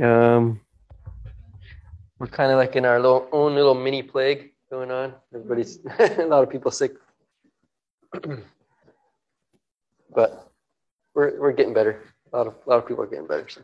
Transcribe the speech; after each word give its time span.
Um, 0.00 0.60
we're 2.18 2.26
kind 2.26 2.52
of 2.52 2.58
like 2.58 2.76
in 2.76 2.84
our 2.84 3.00
little, 3.00 3.28
own 3.32 3.54
little 3.54 3.74
mini 3.74 4.02
plague 4.02 4.52
going 4.70 4.90
on. 4.90 5.14
Everybody's 5.34 5.78
a 5.98 6.26
lot 6.26 6.42
of 6.42 6.50
people 6.50 6.70
sick, 6.70 6.92
but 10.14 10.52
we're 11.14 11.40
we're 11.40 11.52
getting 11.52 11.74
better. 11.74 12.02
A 12.32 12.36
lot 12.36 12.46
of 12.46 12.54
a 12.66 12.70
lot 12.70 12.78
of 12.78 12.86
people 12.86 13.02
are 13.04 13.06
getting 13.06 13.26
better. 13.26 13.48
So. 13.48 13.62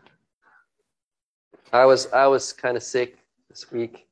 I 1.72 1.84
was 1.84 2.12
I 2.12 2.26
was 2.26 2.52
kind 2.52 2.76
of 2.76 2.82
sick 2.82 3.18
this 3.48 3.70
week. 3.72 4.06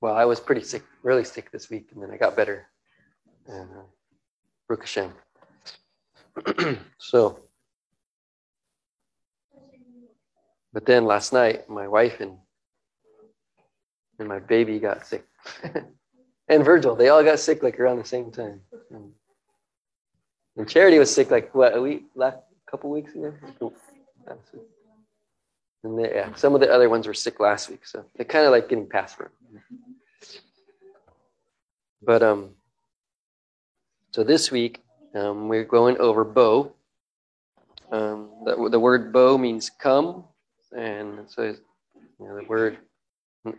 Well, 0.00 0.14
I 0.14 0.24
was 0.24 0.40
pretty 0.40 0.62
sick, 0.62 0.82
really 1.02 1.24
sick 1.24 1.50
this 1.52 1.70
week, 1.70 1.88
and 1.92 2.02
then 2.02 2.10
I 2.10 2.16
got 2.16 2.36
better. 2.36 2.66
And 3.46 3.68
uh, 3.70 3.84
Baruch 4.68 4.88
so, 6.98 7.38
but 10.72 10.86
then 10.86 11.04
last 11.04 11.32
night, 11.32 11.68
my 11.68 11.86
wife 11.86 12.20
and 12.20 12.38
and 14.18 14.28
my 14.28 14.38
baby 14.38 14.78
got 14.78 15.06
sick, 15.06 15.26
and 16.48 16.64
Virgil. 16.64 16.94
They 16.94 17.08
all 17.08 17.24
got 17.24 17.40
sick 17.40 17.62
like 17.62 17.80
around 17.80 17.98
the 17.98 18.04
same 18.04 18.30
time. 18.30 18.60
And, 18.90 19.12
and 20.56 20.68
Charity 20.68 20.98
was 20.98 21.12
sick 21.12 21.30
like 21.30 21.54
what 21.54 21.76
a 21.76 21.80
week, 21.80 22.04
last 22.14 22.38
couple 22.70 22.90
weeks 22.90 23.14
ago. 23.14 23.34
And 25.84 25.98
they, 25.98 26.14
yeah, 26.14 26.32
some 26.34 26.54
of 26.54 26.60
the 26.60 26.72
other 26.72 26.88
ones 26.88 27.06
were 27.06 27.14
sick 27.14 27.40
last 27.40 27.68
week, 27.68 27.84
so 27.86 28.04
they're 28.16 28.24
kind 28.24 28.46
of 28.46 28.52
like 28.52 28.68
getting 28.68 28.88
past 28.88 29.18
it. 29.20 29.30
But 32.02 32.22
um, 32.22 32.50
so 34.12 34.22
this 34.22 34.50
week 34.50 34.82
um, 35.14 35.48
we're 35.48 35.64
going 35.64 35.98
over 35.98 36.24
Bo. 36.24 36.72
Um, 37.90 38.30
the, 38.44 38.68
the 38.70 38.80
word 38.80 39.12
Bo 39.12 39.36
means 39.36 39.70
come, 39.70 40.24
and 40.76 41.28
so 41.28 41.42
you 41.44 42.26
know, 42.26 42.36
the 42.36 42.44
word 42.44 42.78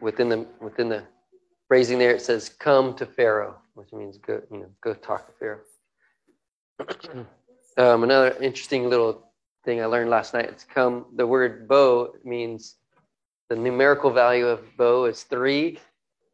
within 0.01 0.29
the 0.29 0.45
within 0.61 0.89
the 0.89 1.03
phrasing 1.67 1.99
there 1.99 2.11
it 2.11 2.21
says 2.21 2.49
come 2.49 2.95
to 2.95 3.05
Pharaoh, 3.05 3.55
which 3.75 3.91
means 3.93 4.17
go 4.17 4.41
you 4.51 4.59
know 4.59 4.69
go 4.81 4.93
talk 4.93 5.27
to 5.27 5.33
Pharaoh. 5.33 5.59
um, 7.77 8.03
another 8.03 8.35
interesting 8.41 8.89
little 8.89 9.27
thing 9.63 9.81
I 9.81 9.85
learned 9.85 10.09
last 10.09 10.33
night. 10.33 10.45
It's 10.45 10.63
come. 10.63 11.05
The 11.15 11.25
word 11.25 11.67
bo 11.67 12.15
means 12.23 12.75
the 13.49 13.55
numerical 13.55 14.11
value 14.11 14.47
of 14.47 14.61
bo 14.77 15.05
is 15.05 15.23
three, 15.23 15.79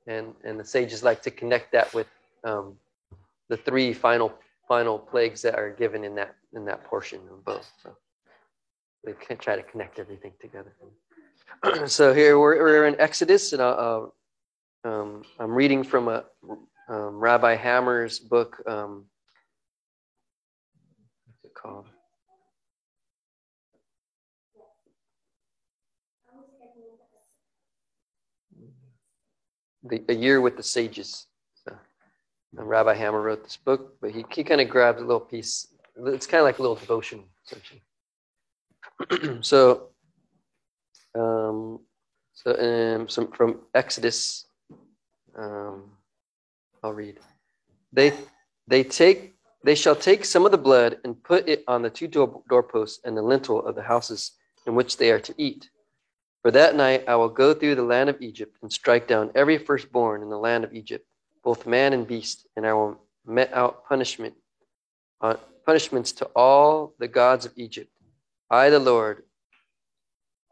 and 0.08 0.34
and 0.44 0.59
the 0.59 0.66
sages 0.66 1.03
like 1.03 1.22
to 1.23 1.31
connect 1.31 1.72
that 1.72 1.94
with 1.94 2.08
um, 2.44 2.75
the 3.50 3.58
three 3.58 3.94
final 3.94 4.34
final 4.68 5.00
plagues 5.00 5.42
that 5.42 5.56
are 5.56 5.72
given 5.72 6.03
in 6.03 6.16
that 6.16 6.36
in 6.53 6.66
that 6.66 6.84
portion 6.84 7.20
of 7.31 7.44
bo. 7.44 7.59
So 7.84 7.96
we 9.05 9.14
try 9.38 9.55
to 9.55 9.64
connect 9.64 10.00
everything 10.00 10.33
together. 10.39 10.73
so 11.88 12.14
here 12.14 12.39
we're, 12.39 12.58
we're 12.61 12.88
in 12.88 13.00
Exodus, 13.00 13.53
and 13.53 13.61
uh, 13.61 14.06
um, 14.83 15.23
I'm 15.39 15.52
reading 15.52 15.83
from 15.83 16.08
a 16.08 16.25
um, 16.89 17.19
Rabbi 17.19 17.56
Hammer's 17.56 18.19
book. 18.19 18.61
Um, 18.67 19.06
what's 21.25 21.45
it 21.45 21.53
called? 21.53 21.88
the 29.84 30.03
A 30.09 30.13
Year 30.13 30.41
with 30.41 30.58
the 30.58 30.63
Sages. 30.63 31.28
So, 31.66 31.75
Rabbi 32.53 32.95
Hammer 32.95 33.22
wrote 33.22 33.44
this 33.44 33.58
book, 33.58 33.95
but 34.02 34.11
he, 34.11 34.25
he 34.31 34.44
kind 34.44 34.61
of 34.61 34.69
grabbed 34.69 35.00
a 35.00 35.06
little 35.06 35.19
piece. 35.19 35.67
It's 36.08 36.28
kind 36.28 36.39
of 36.39 36.45
like 36.45 36.59
a 36.59 36.61
little 36.61 36.75
devotion, 36.75 37.23
essentially. 37.45 37.81
so, 39.42 39.89
um, 41.16 41.80
so 42.33 42.97
um, 42.97 43.09
some 43.09 43.31
from 43.31 43.59
Exodus, 43.73 44.45
um, 45.38 45.91
I'll 46.84 46.94
read. 46.94 47.19
They 47.91 48.13
they 48.68 48.84
take 48.84 49.35
they 49.63 49.75
shall 49.75 49.96
take 49.96 50.24
some 50.25 50.46
of 50.46 50.51
the 50.51 50.57
blood 50.57 50.97
and 51.03 51.22
put 51.24 51.50
it 51.50 51.63
on 51.68 51.81
the 51.81 51.90
two 51.90 52.07
door, 52.07 52.41
doorposts 52.50 53.00
and 53.03 53.18
the 53.18 53.22
lintel 53.22 53.66
of 53.66 53.75
the 53.75 53.84
houses 53.84 54.31
in 54.66 54.75
which 54.75 54.97
they 54.97 55.12
are 55.12 55.19
to 55.19 55.34
eat 55.38 55.69
for 56.41 56.51
that 56.51 56.75
night 56.75 57.03
I 57.07 57.16
will 57.16 57.29
go 57.29 57.53
through 57.53 57.75
the 57.75 57.84
land 57.84 58.09
of 58.09 58.22
Egypt 58.22 58.57
and 58.62 58.72
strike 58.72 59.07
down 59.07 59.31
every 59.35 59.57
firstborn 59.57 60.22
in 60.22 60.29
the 60.29 60.38
land 60.38 60.63
of 60.63 60.74
Egypt, 60.74 61.06
both 61.44 61.68
man 61.68 61.91
and 61.91 62.07
beast, 62.07 62.47
and 62.56 62.66
I 62.66 62.74
will 62.74 62.97
met 63.25 63.53
out 63.53 63.85
punishment 63.85 64.34
uh, 65.22 65.35
punishments 65.66 66.13
to 66.13 66.25
all 66.35 66.94
the 66.97 67.09
gods 67.09 67.45
of 67.45 67.51
Egypt. 67.57 67.91
I, 68.50 68.70
the 68.70 68.80
Lord, 68.80 69.24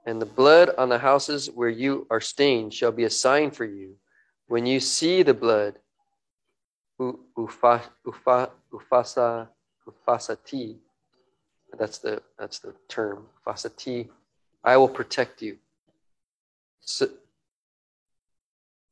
and 0.06 0.22
the 0.22 0.26
blood 0.26 0.70
on 0.78 0.90
the 0.90 1.00
houses 1.00 1.50
where 1.54 1.70
you 1.70 2.08
are 2.10 2.22
stained 2.22 2.74
shall 2.74 2.92
be 2.92 3.04
a 3.04 3.10
sign 3.10 3.52
for 3.52 3.66
you. 3.66 3.96
When 4.48 4.66
you 4.66 4.80
see 4.80 5.24
the 5.24 5.34
blood, 5.34 5.76
ufa, 7.00 7.82
ufa, 8.06 8.52
ufasa, 8.72 9.48
ufasati, 9.88 10.78
that's 11.78 11.98
the 11.98 12.22
that's 12.40 12.60
the 12.60 12.74
term, 12.88 13.26
ufasati, 13.46 14.08
I 14.64 14.78
will 14.78 14.88
protect 14.88 15.42
you. 15.42 15.58
So, 16.82 17.10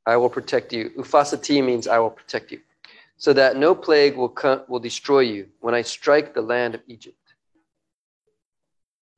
I 0.05 0.17
will 0.17 0.29
protect 0.29 0.73
you. 0.73 0.91
Ufasati 0.97 1.63
means 1.63 1.87
I 1.87 1.99
will 1.99 2.09
protect 2.09 2.51
you, 2.51 2.59
so 3.17 3.33
that 3.33 3.55
no 3.55 3.73
plague 3.73 4.17
will 4.17 4.29
come, 4.29 4.63
will 4.67 4.79
destroy 4.79 5.21
you 5.21 5.47
when 5.61 5.73
I 5.73 5.81
strike 5.83 6.33
the 6.33 6.41
land 6.41 6.75
of 6.75 6.81
Egypt. 6.87 7.17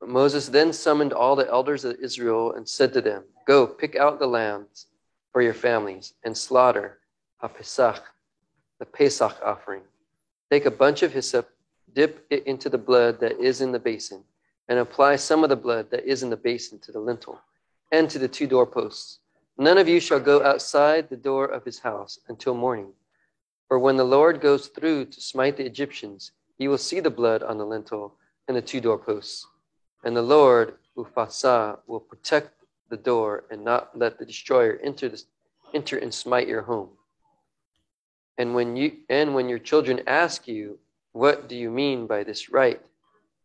Moses 0.06 0.48
then 0.48 0.72
summoned 0.72 1.12
all 1.12 1.36
the 1.36 1.48
elders 1.48 1.84
of 1.84 1.98
Israel 2.00 2.52
and 2.52 2.68
said 2.68 2.92
to 2.92 3.00
them, 3.00 3.24
Go, 3.46 3.66
pick 3.66 3.96
out 3.96 4.18
the 4.18 4.26
lambs 4.26 4.86
for 5.32 5.42
your 5.42 5.54
families 5.54 6.14
and 6.24 6.36
slaughter 6.36 6.98
a 7.40 7.48
Pesach, 7.48 8.02
the 8.78 8.86
Pesach 8.86 9.36
offering. 9.44 9.82
Take 10.50 10.66
a 10.66 10.70
bunch 10.70 11.02
of 11.02 11.12
hyssop, 11.12 11.48
dip 11.94 12.26
it 12.30 12.46
into 12.46 12.68
the 12.68 12.78
blood 12.78 13.20
that 13.20 13.40
is 13.40 13.60
in 13.60 13.72
the 13.72 13.78
basin, 13.78 14.22
and 14.68 14.78
apply 14.78 15.16
some 15.16 15.42
of 15.42 15.50
the 15.50 15.56
blood 15.56 15.90
that 15.90 16.04
is 16.04 16.22
in 16.22 16.30
the 16.30 16.36
basin 16.36 16.78
to 16.80 16.92
the 16.92 17.00
lintel 17.00 17.40
and 17.90 18.08
to 18.10 18.18
the 18.18 18.28
two 18.28 18.46
doorposts. 18.46 19.18
None 19.58 19.78
of 19.78 19.88
you 19.88 19.98
shall 19.98 20.20
go 20.20 20.44
outside 20.44 21.08
the 21.08 21.16
door 21.16 21.46
of 21.46 21.64
his 21.64 21.80
house 21.80 22.20
until 22.28 22.54
morning. 22.54 22.92
For 23.66 23.78
when 23.78 23.96
the 23.96 24.04
Lord 24.04 24.40
goes 24.40 24.68
through 24.68 25.06
to 25.06 25.20
smite 25.20 25.56
the 25.56 25.66
Egyptians, 25.66 26.30
he 26.56 26.68
will 26.68 26.78
see 26.78 27.00
the 27.00 27.10
blood 27.10 27.42
on 27.42 27.58
the 27.58 27.66
lintel 27.66 28.14
and 28.46 28.56
the 28.56 28.62
two 28.62 28.80
doorposts. 28.80 29.47
And 30.04 30.16
the 30.16 30.22
Lord, 30.22 30.74
Ufasa, 30.96 31.78
will 31.86 32.00
protect 32.00 32.52
the 32.88 32.96
door 32.96 33.44
and 33.50 33.64
not 33.64 33.96
let 33.96 34.18
the 34.18 34.24
destroyer 34.24 34.78
enter, 34.82 35.10
enter 35.74 35.98
and 35.98 36.12
smite 36.12 36.48
your 36.48 36.62
home. 36.62 36.90
And 38.38 38.54
when 38.54 38.76
you 38.76 38.92
and 39.08 39.34
when 39.34 39.48
your 39.48 39.58
children 39.58 40.00
ask 40.06 40.46
you, 40.46 40.78
what 41.12 41.48
do 41.48 41.56
you 41.56 41.70
mean 41.70 42.06
by 42.06 42.22
this 42.22 42.50
rite? 42.50 42.80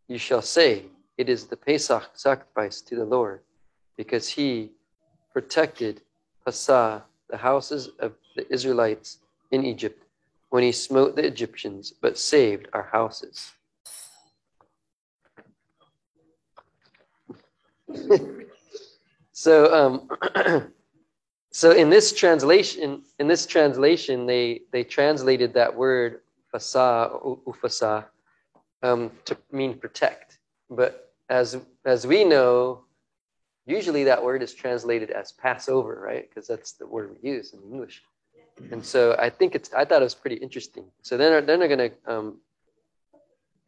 You 0.08 0.18
shall 0.20 0.42
say, 0.42 0.86
it 1.18 1.30
is 1.30 1.46
the 1.46 1.58
Pesach 1.58 2.12
sacrifice 2.14 2.82
to 2.82 2.96
the 2.96 3.06
Lord 3.06 3.42
because 3.98 4.30
he 4.30 4.72
protected 5.32 6.02
Hassa, 6.46 7.02
the 7.30 7.38
houses 7.38 7.90
of 8.00 8.14
the 8.36 8.52
Israelites 8.54 9.18
in 9.52 9.66
Egypt, 9.66 10.04
when 10.50 10.64
he 10.64 10.72
smote 10.72 11.16
the 11.16 11.26
Egyptians, 11.26 11.92
but 11.92 12.18
saved 12.18 12.68
our 12.74 12.90
houses. 12.92 13.54
so, 19.32 19.74
um, 19.74 20.72
so 21.52 21.72
in 21.72 21.90
this 21.90 22.14
translation, 22.14 23.04
in 23.20 23.28
this 23.28 23.46
translation, 23.46 24.26
they 24.26 24.62
they 24.72 24.84
translated 24.84 25.54
that 25.54 25.76
word 25.76 26.22
fasa, 26.54 27.42
ufasa, 27.46 28.06
um, 28.82 29.12
to 29.26 29.38
mean 29.52 29.78
protect. 29.78 30.40
But 30.70 31.14
as 31.30 31.58
as 31.86 32.08
we 32.08 32.24
know, 32.24 32.86
usually 33.66 34.04
that 34.06 34.24
word 34.24 34.44
is 34.44 34.54
translated 34.54 35.12
as 35.12 35.32
Passover, 35.32 36.02
right? 36.04 36.28
Because 36.28 36.48
that's 36.48 36.74
the 36.74 36.88
word 36.88 37.16
we 37.22 37.30
use 37.30 37.54
in 37.54 37.62
English. 37.62 38.02
And 38.72 38.86
so 38.86 39.16
I 39.18 39.30
think 39.30 39.56
it's, 39.56 39.74
I 39.74 39.86
thought 39.86 40.02
it 40.02 40.06
was 40.06 40.16
pretty 40.16 40.36
interesting. 40.38 40.86
So 41.02 41.18
then, 41.18 41.46
then 41.46 41.60
they're 41.60 41.76
going 41.76 41.92
to, 41.92 42.12
um, 42.14 42.38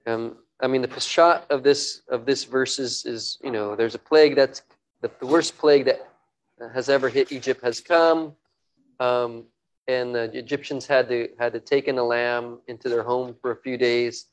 um, 0.05 0.37
I 0.61 0.67
mean, 0.67 0.81
the 0.81 0.99
shot 0.99 1.45
of 1.49 1.63
this, 1.63 2.01
of 2.09 2.25
this 2.25 2.45
verse 2.45 2.79
is, 2.79 3.05
is, 3.05 3.37
you 3.43 3.51
know, 3.51 3.75
there's 3.75 3.95
a 3.95 3.99
plague 3.99 4.35
that's 4.35 4.61
the, 5.01 5.11
the 5.19 5.27
worst 5.27 5.57
plague 5.57 5.85
that 5.85 6.07
has 6.73 6.89
ever 6.89 7.09
hit 7.09 7.31
Egypt 7.31 7.61
has 7.63 7.81
come. 7.81 8.33
Um, 8.99 9.43
and 9.87 10.15
the 10.15 10.31
Egyptians 10.37 10.87
had 10.87 11.09
to, 11.09 11.29
had 11.37 11.53
to 11.53 11.59
take 11.59 11.87
in 11.87 11.97
a 11.97 12.03
lamb 12.03 12.59
into 12.67 12.89
their 12.89 13.03
home 13.03 13.35
for 13.41 13.51
a 13.51 13.55
few 13.57 13.77
days, 13.77 14.27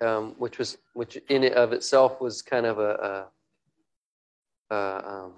um, 0.00 0.34
which 0.38 0.58
was, 0.58 0.78
which 0.92 1.16
in 1.28 1.44
and 1.44 1.54
of 1.54 1.72
itself 1.72 2.20
was 2.20 2.42
kind 2.42 2.66
of 2.66 2.78
a, 2.78 3.26
a 4.70 4.74
uh, 4.74 5.02
um, 5.04 5.32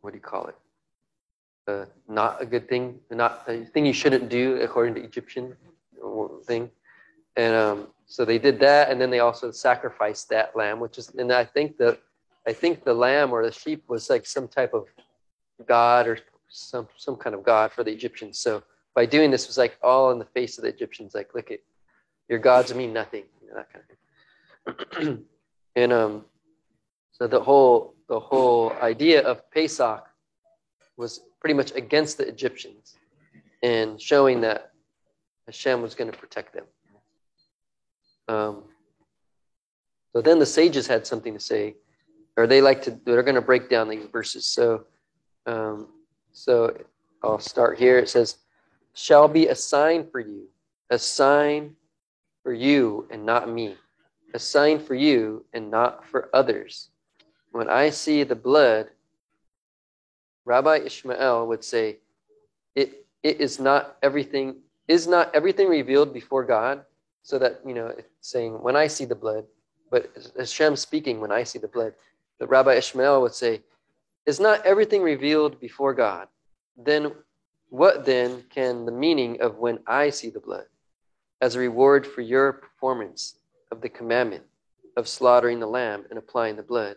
what 0.00 0.12
do 0.12 0.16
you 0.16 0.22
call 0.22 0.46
it? 0.46 1.88
Not 2.08 2.40
a 2.40 2.46
good 2.46 2.68
thing, 2.68 2.98
not 3.10 3.42
a 3.46 3.64
thing 3.64 3.84
you 3.84 3.92
shouldn't 3.92 4.30
do 4.30 4.56
according 4.62 4.94
to 4.94 5.02
Egyptian 5.02 5.54
thing. 6.44 6.70
And 7.36 7.54
um, 7.54 7.88
so 8.08 8.24
they 8.24 8.38
did 8.38 8.58
that, 8.60 8.90
and 8.90 8.98
then 8.98 9.10
they 9.10 9.20
also 9.20 9.50
sacrificed 9.50 10.30
that 10.30 10.56
lamb, 10.56 10.80
which 10.80 10.96
is, 10.96 11.10
and 11.10 11.30
I 11.30 11.44
think 11.44 11.76
that 11.76 12.00
I 12.46 12.54
think 12.54 12.82
the 12.82 12.94
lamb 12.94 13.32
or 13.32 13.44
the 13.44 13.52
sheep 13.52 13.84
was 13.86 14.08
like 14.08 14.24
some 14.24 14.48
type 14.48 14.72
of 14.72 14.86
god 15.66 16.08
or 16.08 16.18
some 16.48 16.88
some 16.96 17.16
kind 17.16 17.34
of 17.34 17.42
god 17.42 17.70
for 17.70 17.84
the 17.84 17.92
Egyptians. 17.92 18.38
So 18.38 18.62
by 18.94 19.04
doing 19.04 19.30
this 19.30 19.46
was 19.46 19.58
like 19.58 19.76
all 19.82 20.10
in 20.10 20.18
the 20.18 20.24
face 20.24 20.56
of 20.56 20.62
the 20.64 20.70
Egyptians, 20.70 21.14
like 21.14 21.34
look 21.34 21.50
at 21.50 21.60
your 22.30 22.38
gods 22.38 22.74
mean 22.74 22.94
nothing, 22.94 23.24
you 23.42 23.48
know, 23.48 23.54
that 23.56 23.72
kind 23.72 23.84
of 24.66 24.96
thing. 24.96 25.24
and 25.76 25.92
um, 25.92 26.24
so 27.12 27.26
the 27.26 27.40
whole 27.40 27.94
the 28.08 28.18
whole 28.18 28.72
idea 28.80 29.20
of 29.20 29.50
Pesach 29.50 30.08
was 30.96 31.20
pretty 31.40 31.54
much 31.54 31.72
against 31.72 32.16
the 32.16 32.26
Egyptians 32.26 32.96
and 33.62 34.00
showing 34.00 34.40
that 34.40 34.72
Hashem 35.44 35.82
was 35.82 35.94
going 35.94 36.10
to 36.10 36.16
protect 36.16 36.54
them. 36.54 36.64
Um, 38.28 38.64
so 40.12 40.20
then 40.22 40.38
the 40.38 40.46
sages 40.46 40.86
had 40.86 41.06
something 41.06 41.34
to 41.34 41.40
say, 41.40 41.76
or 42.36 42.46
they 42.46 42.60
like 42.60 42.82
to. 42.82 42.98
They're 43.04 43.22
going 43.22 43.34
to 43.34 43.40
break 43.40 43.68
down 43.68 43.88
these 43.88 44.06
verses. 44.06 44.46
So, 44.46 44.84
um, 45.46 45.88
so 46.32 46.76
I'll 47.22 47.38
start 47.38 47.78
here. 47.78 47.98
It 47.98 48.08
says, 48.08 48.36
"Shall 48.94 49.28
be 49.28 49.48
a 49.48 49.54
sign 49.54 50.08
for 50.10 50.20
you, 50.20 50.48
a 50.90 50.98
sign 50.98 51.76
for 52.42 52.52
you, 52.52 53.06
and 53.10 53.24
not 53.24 53.48
me, 53.48 53.76
a 54.34 54.38
sign 54.38 54.78
for 54.78 54.94
you, 54.94 55.44
and 55.52 55.70
not 55.70 56.06
for 56.06 56.28
others. 56.32 56.90
When 57.52 57.68
I 57.68 57.90
see 57.90 58.22
the 58.24 58.36
blood." 58.36 58.90
Rabbi 60.44 60.78
Ishmael 60.78 61.46
would 61.46 61.64
say, 61.64 61.98
"It 62.74 63.06
it 63.22 63.40
is 63.40 63.58
not 63.58 63.98
everything 64.02 64.62
is 64.86 65.06
not 65.06 65.34
everything 65.34 65.68
revealed 65.68 66.14
before 66.14 66.44
God, 66.44 66.84
so 67.28 67.38
that 67.38 67.60
you 67.68 67.74
know, 67.74 67.88
saying 68.20 68.52
when 68.66 68.76
I 68.76 68.86
see 68.86 69.06
the 69.12 69.20
blood." 69.24 69.44
but 69.90 70.10
Hashem 70.36 70.76
speaking 70.76 71.20
when 71.20 71.32
I 71.32 71.44
see 71.44 71.58
the 71.58 71.68
blood. 71.68 71.94
the 72.38 72.46
Rabbi 72.46 72.74
Ishmael 72.74 73.20
would 73.22 73.34
say, 73.34 73.62
Is 74.26 74.40
not 74.40 74.64
everything 74.64 75.02
revealed 75.02 75.60
before 75.60 75.94
God? 75.94 76.28
Then 76.76 77.12
what 77.70 78.04
then 78.04 78.44
can 78.50 78.84
the 78.86 78.92
meaning 78.92 79.40
of 79.40 79.58
when 79.58 79.78
I 79.86 80.10
see 80.10 80.30
the 80.30 80.40
blood? 80.40 80.66
As 81.40 81.54
a 81.54 81.58
reward 81.58 82.06
for 82.06 82.20
your 82.20 82.52
performance 82.52 83.34
of 83.70 83.80
the 83.80 83.88
commandment 83.88 84.44
of 84.96 85.08
slaughtering 85.08 85.60
the 85.60 85.66
lamb 85.66 86.04
and 86.10 86.18
applying 86.18 86.56
the 86.56 86.62
blood, 86.62 86.96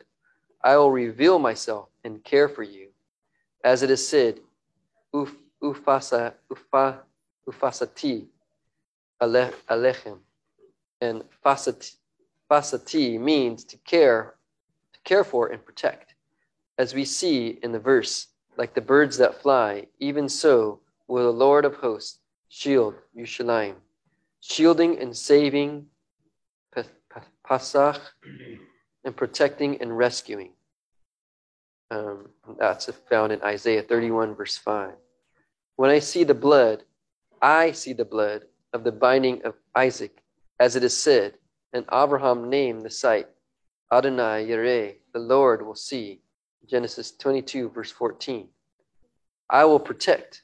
I 0.63 0.77
will 0.77 0.91
reveal 0.91 1.39
myself 1.39 1.89
and 2.03 2.23
care 2.23 2.49
for 2.49 2.63
you. 2.63 2.89
As 3.63 3.83
it 3.83 3.89
is 3.89 4.07
said, 4.07 4.39
Uf, 5.13 5.33
ufasa, 5.61 6.33
ufa, 6.49 7.01
ufasati 7.47 8.27
alechem, 9.21 10.19
and 10.99 11.23
fasati, 11.45 11.95
Fasati 12.49 13.17
means 13.17 13.63
to 13.63 13.77
care, 13.77 14.35
to 14.93 14.99
care 15.05 15.23
for 15.23 15.47
and 15.47 15.63
protect. 15.63 16.15
As 16.77 16.93
we 16.93 17.05
see 17.05 17.59
in 17.63 17.71
the 17.71 17.79
verse, 17.79 18.27
like 18.57 18.73
the 18.73 18.81
birds 18.81 19.17
that 19.17 19.41
fly, 19.41 19.87
even 19.99 20.27
so 20.27 20.81
will 21.07 21.23
the 21.23 21.37
Lord 21.37 21.63
of 21.63 21.75
hosts 21.75 22.19
shield 22.49 22.95
Yushalayim, 23.17 23.75
shielding 24.41 24.99
and 24.99 25.15
saving 25.15 25.87
Pasach 27.45 27.99
and 29.03 29.15
protecting 29.15 29.81
and 29.81 29.97
rescuing. 29.97 30.53
Um, 31.89 32.29
that's 32.57 32.89
found 33.09 33.33
in 33.33 33.41
Isaiah 33.41 33.81
31, 33.81 34.35
verse 34.35 34.57
5. 34.57 34.93
When 35.75 35.89
I 35.89 35.99
see 35.99 36.23
the 36.23 36.33
blood, 36.33 36.83
I 37.41 37.71
see 37.71 37.93
the 37.93 38.05
blood 38.05 38.45
of 38.73 38.83
the 38.83 38.91
binding 38.91 39.43
of 39.43 39.55
Isaac, 39.75 40.23
as 40.59 40.75
it 40.75 40.83
is 40.83 40.97
said, 40.97 41.35
and 41.73 41.85
Abraham 41.91 42.49
named 42.49 42.83
the 42.83 42.89
site 42.89 43.27
Adonai 43.91 44.47
Yireh, 44.47 44.95
the 45.13 45.19
Lord 45.19 45.65
will 45.65 45.75
see. 45.75 46.21
Genesis 46.65 47.11
22, 47.11 47.69
verse 47.69 47.91
14. 47.91 48.47
I 49.49 49.65
will 49.65 49.79
protect. 49.79 50.43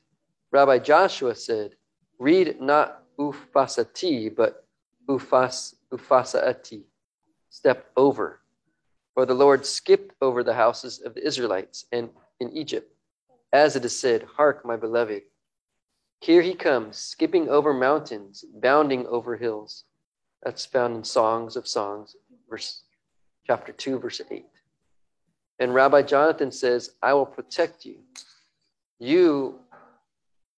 Rabbi 0.51 0.79
Joshua 0.79 1.33
said, 1.35 1.75
read 2.19 2.59
not 2.59 3.03
ufasati, 3.17 4.35
but 4.35 4.65
ufas, 5.07 5.75
ufasaati, 5.91 6.83
step 7.49 7.89
over. 7.95 8.41
For 9.13 9.25
the 9.25 9.33
Lord 9.33 9.65
skipped 9.65 10.13
over 10.21 10.43
the 10.43 10.53
houses 10.53 10.99
of 10.99 11.13
the 11.13 11.25
Israelites 11.25 11.85
and 11.91 12.09
in 12.41 12.51
Egypt. 12.51 12.93
As 13.53 13.77
it 13.77 13.85
is 13.85 13.97
said, 13.97 14.27
Hark, 14.35 14.65
my 14.65 14.75
beloved. 14.75 15.21
Here 16.19 16.41
he 16.41 16.55
comes, 16.55 16.97
skipping 16.97 17.47
over 17.49 17.73
mountains, 17.73 18.43
bounding 18.61 19.05
over 19.07 19.37
hills. 19.37 19.83
That's 20.43 20.65
found 20.65 20.95
in 20.95 21.03
Songs 21.03 21.55
of 21.55 21.67
Songs, 21.67 22.15
verse 22.49 22.83
chapter 23.45 23.71
2, 23.71 23.99
verse 23.99 24.21
8. 24.29 24.45
And 25.59 25.73
Rabbi 25.73 26.03
Jonathan 26.03 26.51
says, 26.51 26.91
I 27.01 27.13
will 27.13 27.25
protect 27.25 27.85
you. 27.85 27.97
You, 28.99 29.59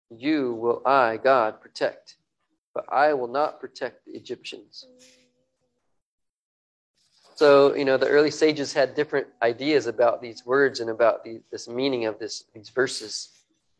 you 0.09 0.53
will 0.53 0.81
I, 0.85 1.17
God, 1.17 1.61
protect, 1.61 2.17
but 2.73 2.85
I 2.91 3.13
will 3.13 3.27
not 3.27 3.59
protect 3.59 4.05
the 4.05 4.13
Egyptians. 4.13 4.85
So, 7.35 7.73
you 7.73 7.85
know, 7.85 7.95
the 7.95 8.07
early 8.07 8.31
sages 8.31 8.73
had 8.73 8.95
different 8.95 9.27
ideas 9.41 9.87
about 9.87 10.21
these 10.21 10.45
words 10.45 10.81
and 10.81 10.89
about 10.89 11.23
the, 11.23 11.41
this 11.51 11.69
meaning 11.69 12.05
of 12.05 12.19
this, 12.19 12.43
these 12.53 12.69
verses. 12.69 13.29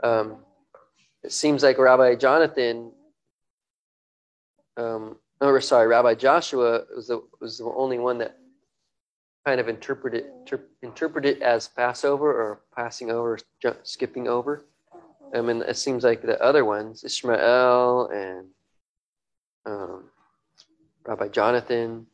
Um, 0.02 0.38
it 1.24 1.32
seems 1.32 1.64
like 1.64 1.78
Rabbi 1.78 2.16
Jonathan 2.16 2.92
um, 4.78 5.18
or 5.42 5.62
sorry, 5.62 5.88
Rabbi 5.88 6.16
Joshua 6.16 6.84
was 6.96 7.08
the 7.08 7.22
was 7.40 7.58
the 7.58 7.66
only 7.66 8.00
one 8.00 8.18
that 8.20 8.38
kind 9.46 9.60
of 9.60 9.70
interpreted 9.70 10.26
ter, 10.46 10.62
interpreted 10.82 11.42
as 11.42 11.68
Passover 11.68 12.30
or 12.30 12.62
passing 12.76 13.10
over, 13.10 13.38
skipping 13.84 14.28
over. 14.28 14.66
I 15.34 15.42
mean, 15.42 15.62
it 15.62 15.78
seems 15.78 16.04
like 16.04 16.22
the 16.22 16.42
other 16.44 16.66
ones, 16.66 17.04
Ishmael 17.04 18.08
and 18.08 18.48
um, 19.66 20.04
Rabbi 21.06 21.30
Jonathan, 21.30 22.06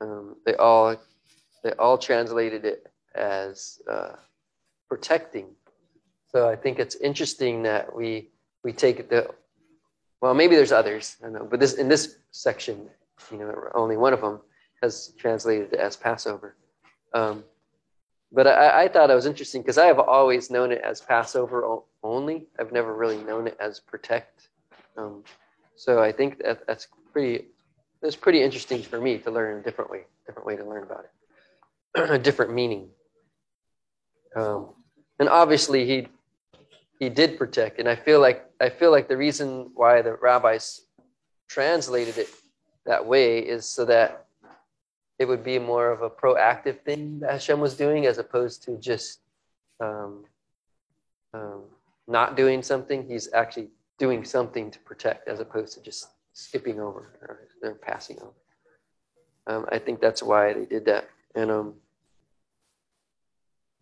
um, 0.00 0.36
they 0.44 0.54
all 0.54 0.96
they 1.62 1.72
all 1.72 1.96
translated 1.96 2.64
it 2.64 2.86
as 3.14 3.80
uh, 3.90 4.16
protecting. 4.88 5.46
So 6.32 6.48
I 6.48 6.56
think 6.56 6.78
it's 6.78 6.94
interesting 6.96 7.64
that 7.64 7.94
we 7.94 8.28
we 8.62 8.72
take 8.72 9.08
the 9.08 9.30
well, 10.20 10.34
maybe 10.34 10.54
there's 10.54 10.72
others. 10.72 11.16
I 11.20 11.24
don't 11.24 11.32
know, 11.32 11.48
but 11.50 11.60
this 11.60 11.74
in 11.74 11.88
this 11.88 12.16
section, 12.30 12.88
you 13.32 13.38
know, 13.38 13.52
only 13.74 13.96
one 13.96 14.12
of 14.12 14.20
them 14.20 14.40
has 14.82 15.12
translated 15.18 15.74
as 15.74 15.96
Passover. 15.96 16.56
Um, 17.12 17.44
but 18.32 18.46
I, 18.46 18.84
I, 18.84 18.88
thought 18.88 19.10
it 19.10 19.14
was 19.14 19.26
interesting 19.26 19.62
because 19.62 19.76
I 19.76 19.86
have 19.86 19.98
always 19.98 20.48
known 20.48 20.70
it 20.70 20.80
as 20.82 21.00
Passover 21.00 21.80
only. 22.04 22.46
I've 22.58 22.70
never 22.70 22.94
really 22.94 23.16
known 23.16 23.48
it 23.48 23.56
as 23.58 23.80
protect. 23.80 24.48
Um, 24.96 25.24
so 25.74 26.00
I 26.00 26.12
think 26.12 26.38
that 26.44 26.66
that's 26.66 26.86
pretty. 27.12 27.46
It's 28.02 28.16
pretty 28.16 28.42
interesting 28.42 28.82
for 28.82 29.00
me 29.00 29.18
to 29.18 29.30
learn 29.30 29.58
a 29.58 29.62
different 29.62 29.90
way, 29.90 30.04
different 30.24 30.46
way 30.46 30.56
to 30.56 30.64
learn 30.64 30.84
about 30.84 31.04
it, 31.04 32.10
a 32.10 32.18
different 32.18 32.54
meaning. 32.54 32.88
Um, 34.36 34.68
and 35.18 35.28
obviously, 35.28 35.84
he 35.84 36.08
he 37.00 37.08
did 37.08 37.38
protect. 37.38 37.80
And 37.80 37.88
I 37.88 37.96
feel 37.96 38.20
like 38.20 38.48
I 38.60 38.68
feel 38.68 38.92
like 38.92 39.08
the 39.08 39.16
reason 39.16 39.70
why 39.74 40.02
the 40.02 40.14
rabbis 40.14 40.82
translated 41.48 42.18
it 42.18 42.28
that 42.86 43.04
way 43.04 43.40
is 43.40 43.68
so 43.68 43.84
that 43.86 44.26
it 45.18 45.26
would 45.26 45.42
be 45.42 45.58
more 45.58 45.90
of 45.90 46.02
a 46.02 46.10
proactive 46.10 46.80
thing 46.82 47.20
that 47.20 47.32
Hashem 47.32 47.58
was 47.58 47.74
doing 47.74 48.06
as 48.06 48.18
opposed 48.18 48.62
to 48.64 48.76
just 48.76 49.20
um, 49.80 50.24
um, 51.34 51.64
not 52.06 52.36
doing 52.36 52.62
something. 52.62 53.06
He's 53.06 53.32
actually 53.32 53.68
doing 53.98 54.24
something 54.24 54.70
to 54.70 54.78
protect 54.80 55.28
as 55.28 55.40
opposed 55.40 55.74
to 55.74 55.82
just 55.82 56.08
skipping 56.32 56.80
over 56.80 57.18
or, 57.22 57.48
or 57.62 57.74
passing 57.74 58.18
over. 58.20 58.32
Um, 59.46 59.66
I 59.72 59.78
think 59.78 60.00
that's 60.00 60.22
why 60.22 60.52
they 60.52 60.64
did 60.64 60.84
that. 60.84 61.08
And 61.34 61.50
um, 61.50 61.74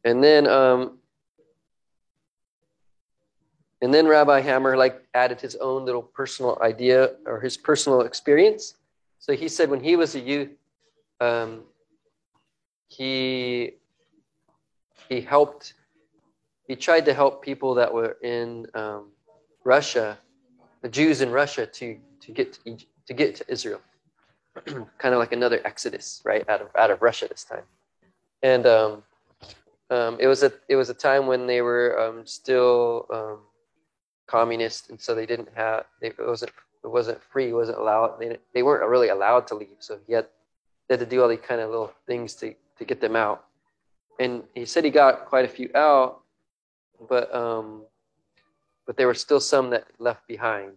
and 0.04 0.22
then 0.22 0.46
um, 0.46 0.98
and 3.80 3.94
then 3.94 4.06
Rabbi 4.06 4.40
Hammer 4.40 4.76
like 4.76 5.02
added 5.14 5.40
his 5.40 5.54
own 5.56 5.84
little 5.84 6.02
personal 6.02 6.58
idea 6.62 7.12
or 7.26 7.40
his 7.40 7.56
personal 7.56 8.00
experience. 8.00 8.74
So 9.20 9.34
he 9.34 9.48
said 9.48 9.70
when 9.70 9.82
he 9.82 9.94
was 9.94 10.14
a 10.14 10.20
youth, 10.20 10.50
um, 11.20 11.62
he 12.88 13.74
he 15.08 15.20
helped. 15.20 15.74
He 16.66 16.76
tried 16.76 17.06
to 17.06 17.14
help 17.14 17.42
people 17.42 17.74
that 17.74 17.92
were 17.92 18.18
in 18.22 18.66
um, 18.74 19.08
Russia, 19.64 20.18
the 20.82 20.88
Jews 20.88 21.20
in 21.20 21.30
Russia, 21.30 21.66
to 21.66 21.98
to 22.20 22.32
get 22.32 22.54
to, 22.54 22.60
Egypt, 22.64 22.92
to 23.06 23.14
get 23.14 23.36
to 23.36 23.44
Israel, 23.48 23.80
kind 24.98 25.14
of 25.14 25.18
like 25.18 25.32
another 25.32 25.60
exodus, 25.64 26.20
right, 26.24 26.48
out 26.48 26.60
of 26.60 26.68
out 26.76 26.90
of 26.90 27.00
Russia 27.00 27.28
this 27.28 27.44
time. 27.44 27.64
And 28.42 28.66
um, 28.66 29.02
um, 29.90 30.16
it 30.20 30.26
was 30.26 30.42
a 30.42 30.52
it 30.68 30.76
was 30.76 30.90
a 30.90 30.94
time 30.94 31.26
when 31.26 31.46
they 31.46 31.62
were 31.62 31.98
um, 31.98 32.26
still 32.26 33.06
um, 33.12 33.38
communist, 34.28 34.90
and 34.90 35.00
so 35.00 35.14
they 35.14 35.26
didn't 35.26 35.48
have 35.54 35.86
it 36.00 36.14
wasn't 36.18 36.52
it 36.84 36.88
wasn't 36.88 37.22
free, 37.22 37.48
it 37.48 37.54
wasn't 37.54 37.78
allowed. 37.78 38.18
They 38.20 38.36
they 38.54 38.62
weren't 38.62 38.88
really 38.88 39.08
allowed 39.08 39.46
to 39.48 39.54
leave, 39.54 39.76
so 39.80 39.98
he 40.06 40.12
had 40.12 40.26
they 40.88 40.94
had 40.94 41.00
to 41.00 41.06
do 41.06 41.22
all 41.22 41.28
these 41.28 41.40
kind 41.40 41.60
of 41.60 41.70
little 41.70 41.92
things 42.06 42.34
to 42.36 42.54
to 42.78 42.84
get 42.84 43.00
them 43.00 43.16
out. 43.16 43.44
And 44.20 44.42
he 44.54 44.64
said 44.64 44.84
he 44.84 44.90
got 44.90 45.26
quite 45.26 45.44
a 45.44 45.48
few 45.48 45.70
out, 45.74 46.20
but 47.08 47.34
um, 47.34 47.82
but 48.86 48.96
there 48.96 49.06
were 49.06 49.14
still 49.14 49.40
some 49.40 49.70
that 49.70 49.86
left 49.98 50.26
behind, 50.26 50.72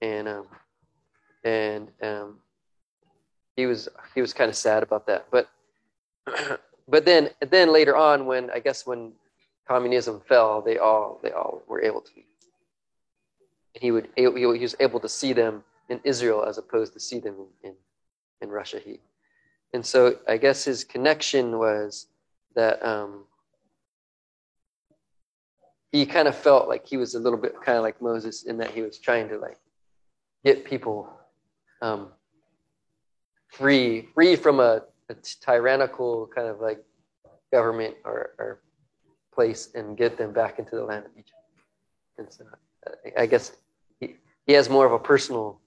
and 0.00 0.28
um, 0.28 0.46
and 1.44 1.88
um, 2.02 2.38
he 3.56 3.66
was 3.66 3.88
he 4.14 4.20
was 4.20 4.32
kind 4.32 4.48
of 4.48 4.56
sad 4.56 4.82
about 4.82 5.06
that. 5.06 5.26
But 5.30 5.48
but 6.88 7.04
then 7.04 7.30
then 7.40 7.72
later 7.72 7.96
on, 7.96 8.26
when 8.26 8.50
I 8.50 8.58
guess 8.58 8.86
when 8.86 9.12
communism 9.66 10.20
fell, 10.28 10.60
they 10.60 10.78
all 10.78 11.20
they 11.22 11.30
all 11.30 11.62
were 11.66 11.82
able 11.82 12.00
to. 12.00 12.10
He 13.74 13.90
would 13.90 14.08
he 14.16 14.26
was 14.26 14.76
able 14.80 15.00
to 15.00 15.08
see 15.08 15.32
them 15.32 15.64
in 15.88 16.00
Israel 16.04 16.44
as 16.44 16.58
opposed 16.58 16.92
to 16.92 17.00
see 17.00 17.18
them 17.18 17.36
in, 17.62 17.70
in, 17.70 17.74
in 18.42 18.48
Russia. 18.50 18.78
He 18.84 19.00
and 19.72 19.84
so 19.84 20.18
I 20.28 20.36
guess 20.36 20.64
his 20.64 20.84
connection 20.84 21.58
was 21.58 22.06
that 22.54 22.84
um, 22.84 23.24
he 25.92 26.06
kind 26.06 26.28
of 26.28 26.36
felt 26.36 26.68
like 26.68 26.86
he 26.86 26.96
was 26.96 27.14
a 27.14 27.18
little 27.18 27.38
bit 27.38 27.54
kind 27.62 27.78
of 27.78 27.84
like 27.84 28.00
Moses 28.00 28.44
in 28.44 28.58
that 28.58 28.70
he 28.70 28.82
was 28.82 28.98
trying 28.98 29.28
to 29.28 29.38
like 29.38 29.58
get 30.44 30.64
people 30.64 31.08
um, 31.80 32.08
free, 33.48 34.08
free 34.14 34.36
from 34.36 34.60
a, 34.60 34.82
a, 35.08 35.14
tyrannical 35.40 36.28
kind 36.34 36.48
of 36.48 36.60
like 36.60 36.82
government 37.52 37.94
or, 38.04 38.30
or, 38.38 38.60
place 39.34 39.70
and 39.74 39.96
get 39.96 40.18
them 40.18 40.30
back 40.30 40.58
into 40.58 40.76
the 40.76 40.84
land 40.84 41.06
of 41.06 41.10
Egypt. 41.12 41.32
And 42.18 42.30
so 42.30 42.44
I 43.16 43.24
guess 43.24 43.52
he, 44.46 44.52
has 44.52 44.68
more 44.68 44.86
of 44.86 44.92
a 44.92 44.98
personal, 44.98 45.60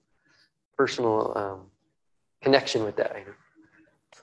personal 0.76 1.32
um, 1.36 1.60
connection 2.42 2.84
with 2.84 2.96
that. 2.96 3.16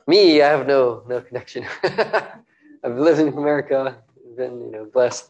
Me, 0.08 0.42
I 0.42 0.50
have 0.50 0.68
no 0.68 1.04
no 1.08 1.22
connection. 1.22 1.66
I've 1.84 2.98
lived 2.98 3.20
in 3.20 3.30
America, 3.30 3.98
been 4.36 4.62
you 4.62 4.72
know 4.72 4.86
blessed, 4.86 5.30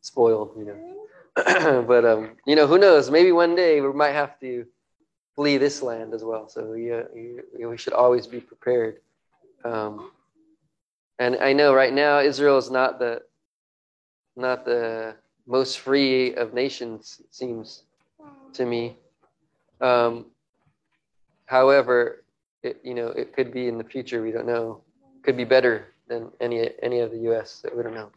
spoiled, 0.00 0.52
you 0.58 0.64
know. 0.64 1.82
but 1.86 2.04
um, 2.04 2.36
you 2.46 2.56
know, 2.56 2.66
who 2.66 2.78
knows? 2.78 3.10
Maybe 3.10 3.30
one 3.32 3.54
day 3.54 3.80
we 3.80 3.92
might 3.92 4.12
have 4.12 4.38
to 4.40 4.66
flee 5.36 5.56
this 5.56 5.82
land 5.82 6.14
as 6.14 6.24
well. 6.24 6.48
So 6.48 6.72
yeah, 6.72 7.02
we 7.14 7.78
should 7.78 7.92
always 7.92 8.26
be 8.26 8.40
prepared. 8.40 9.00
Um, 9.64 10.10
and 11.18 11.36
I 11.36 11.52
know 11.52 11.74
right 11.74 11.92
now 11.92 12.20
Israel 12.20 12.58
is 12.58 12.70
not 12.70 12.98
the 12.98 13.22
not 14.36 14.64
the 14.64 15.14
most 15.46 15.80
free 15.80 16.34
of 16.34 16.54
nations. 16.54 17.20
It 17.20 17.34
seems 17.34 17.84
to 18.54 18.66
me. 18.66 18.96
Um, 19.80 20.26
however, 21.46 22.24
it, 22.62 22.80
you 22.82 22.94
know, 22.94 23.08
it 23.08 23.32
could 23.32 23.52
be 23.52 23.68
in 23.68 23.78
the 23.78 23.84
future. 23.84 24.22
We 24.22 24.32
don't 24.32 24.46
know. 24.46 24.82
Could 25.22 25.36
be 25.36 25.44
better 25.44 25.94
than 26.08 26.30
any 26.40 26.70
any 26.82 27.00
of 27.00 27.10
the 27.10 27.18
U.S. 27.30 27.60
That 27.62 27.76
we 27.76 27.82
don't 27.82 27.94
know. 27.94 28.10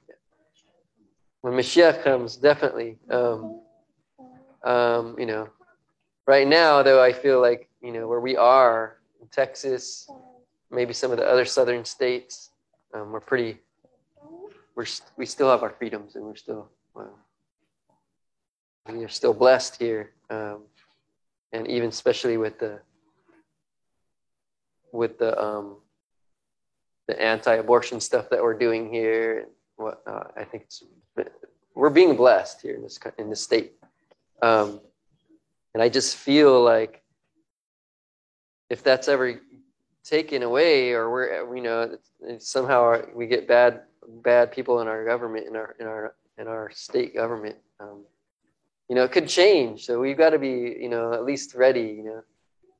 When 1.41 1.53
Mashiach 1.53 2.03
comes, 2.03 2.37
definitely. 2.37 2.97
Um, 3.09 3.61
um, 4.63 5.15
you 5.17 5.25
know, 5.25 5.49
right 6.27 6.47
now 6.47 6.83
though, 6.83 7.01
I 7.03 7.13
feel 7.13 7.41
like 7.41 7.69
you 7.81 7.91
know 7.91 8.07
where 8.07 8.19
we 8.19 8.37
are 8.37 8.97
in 9.19 9.27
Texas, 9.27 10.09
maybe 10.69 10.93
some 10.93 11.11
of 11.11 11.17
the 11.17 11.27
other 11.27 11.45
southern 11.45 11.85
states, 11.85 12.51
um, 12.93 13.11
we're 13.11 13.19
pretty. 13.19 13.59
We're 14.75 14.85
we 15.17 15.25
still 15.25 15.49
have 15.49 15.63
our 15.63 15.69
freedoms, 15.69 16.15
and 16.15 16.25
we're 16.25 16.35
still. 16.35 16.69
Well, 16.93 17.17
we 18.89 19.03
are 19.03 19.09
still 19.09 19.33
blessed 19.33 19.77
here, 19.77 20.11
um, 20.31 20.63
and 21.51 21.67
even 21.67 21.89
especially 21.89 22.37
with 22.37 22.57
the 22.59 22.79
with 24.91 25.19
the 25.19 25.39
um, 25.41 25.77
the 27.07 27.21
anti-abortion 27.21 27.99
stuff 27.99 28.29
that 28.29 28.41
we're 28.41 28.57
doing 28.57 28.91
here 28.91 29.47
what 29.75 30.01
uh, 30.07 30.23
I 30.35 30.43
think 30.43 30.63
it's 30.63 30.83
we're 31.75 31.89
being 31.89 32.15
blessed 32.15 32.61
here 32.61 32.75
in 32.75 32.81
this 32.81 32.99
in 33.17 33.29
this 33.29 33.41
state, 33.41 33.73
um, 34.41 34.79
and 35.73 35.81
I 35.83 35.89
just 35.89 36.15
feel 36.15 36.63
like 36.63 37.01
if 38.69 38.83
that's 38.83 39.07
ever 39.07 39.41
taken 40.03 40.43
away 40.43 40.91
or 40.91 41.11
we're 41.11 41.55
you 41.55 41.61
know 41.61 41.97
somehow 42.39 43.01
we 43.13 43.27
get 43.27 43.47
bad 43.47 43.81
bad 44.23 44.51
people 44.51 44.81
in 44.81 44.87
our 44.87 45.05
government 45.05 45.47
in 45.47 45.55
our 45.55 45.75
in 45.79 45.87
our 45.87 46.15
in 46.37 46.47
our 46.47 46.71
state 46.73 47.13
government 47.13 47.55
um, 47.79 48.03
you 48.91 48.95
know 48.95 49.05
it 49.05 49.13
could 49.13 49.29
change. 49.29 49.85
So 49.85 50.01
we've 50.01 50.17
got 50.17 50.31
to 50.31 50.37
be 50.37 50.77
you 50.77 50.89
know 50.89 51.13
at 51.13 51.23
least 51.23 51.55
ready 51.55 51.95
you 51.97 52.03
know. 52.03 52.23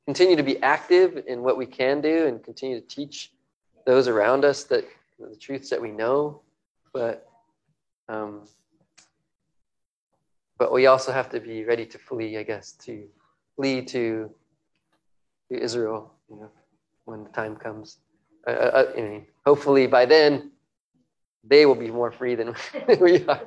Continue 0.04 0.36
to 0.36 0.42
be 0.42 0.62
active 0.62 1.24
in 1.26 1.42
what 1.42 1.56
we 1.56 1.64
can 1.64 2.02
do 2.02 2.26
and 2.26 2.44
continue 2.44 2.78
to 2.78 2.86
teach 2.86 3.32
those 3.86 4.08
around 4.08 4.44
us 4.44 4.64
that 4.64 4.84
the 5.18 5.36
truths 5.36 5.70
that 5.70 5.80
we 5.80 5.90
know. 5.90 6.42
But 6.92 7.26
um, 8.10 8.42
but 10.58 10.70
we 10.70 10.84
also 10.84 11.12
have 11.12 11.30
to 11.30 11.40
be 11.40 11.64
ready 11.64 11.86
to 11.86 11.98
flee 11.98 12.36
i 12.36 12.42
guess 12.42 12.72
to 12.72 13.08
flee 13.56 13.80
to, 13.82 14.30
to 15.48 15.58
israel 15.58 16.12
you 16.28 16.36
know 16.36 16.50
when 17.06 17.24
the 17.24 17.30
time 17.30 17.56
comes. 17.56 17.96
Uh, 18.46 18.50
uh, 18.50 18.92
I 18.98 19.00
mean, 19.00 19.26
hopefully 19.46 19.86
by 19.86 20.04
then 20.04 20.50
they 21.42 21.64
will 21.64 21.80
be 21.86 21.90
more 21.90 22.12
free 22.12 22.34
than 22.34 22.54
we 23.00 23.24
are 23.26 23.40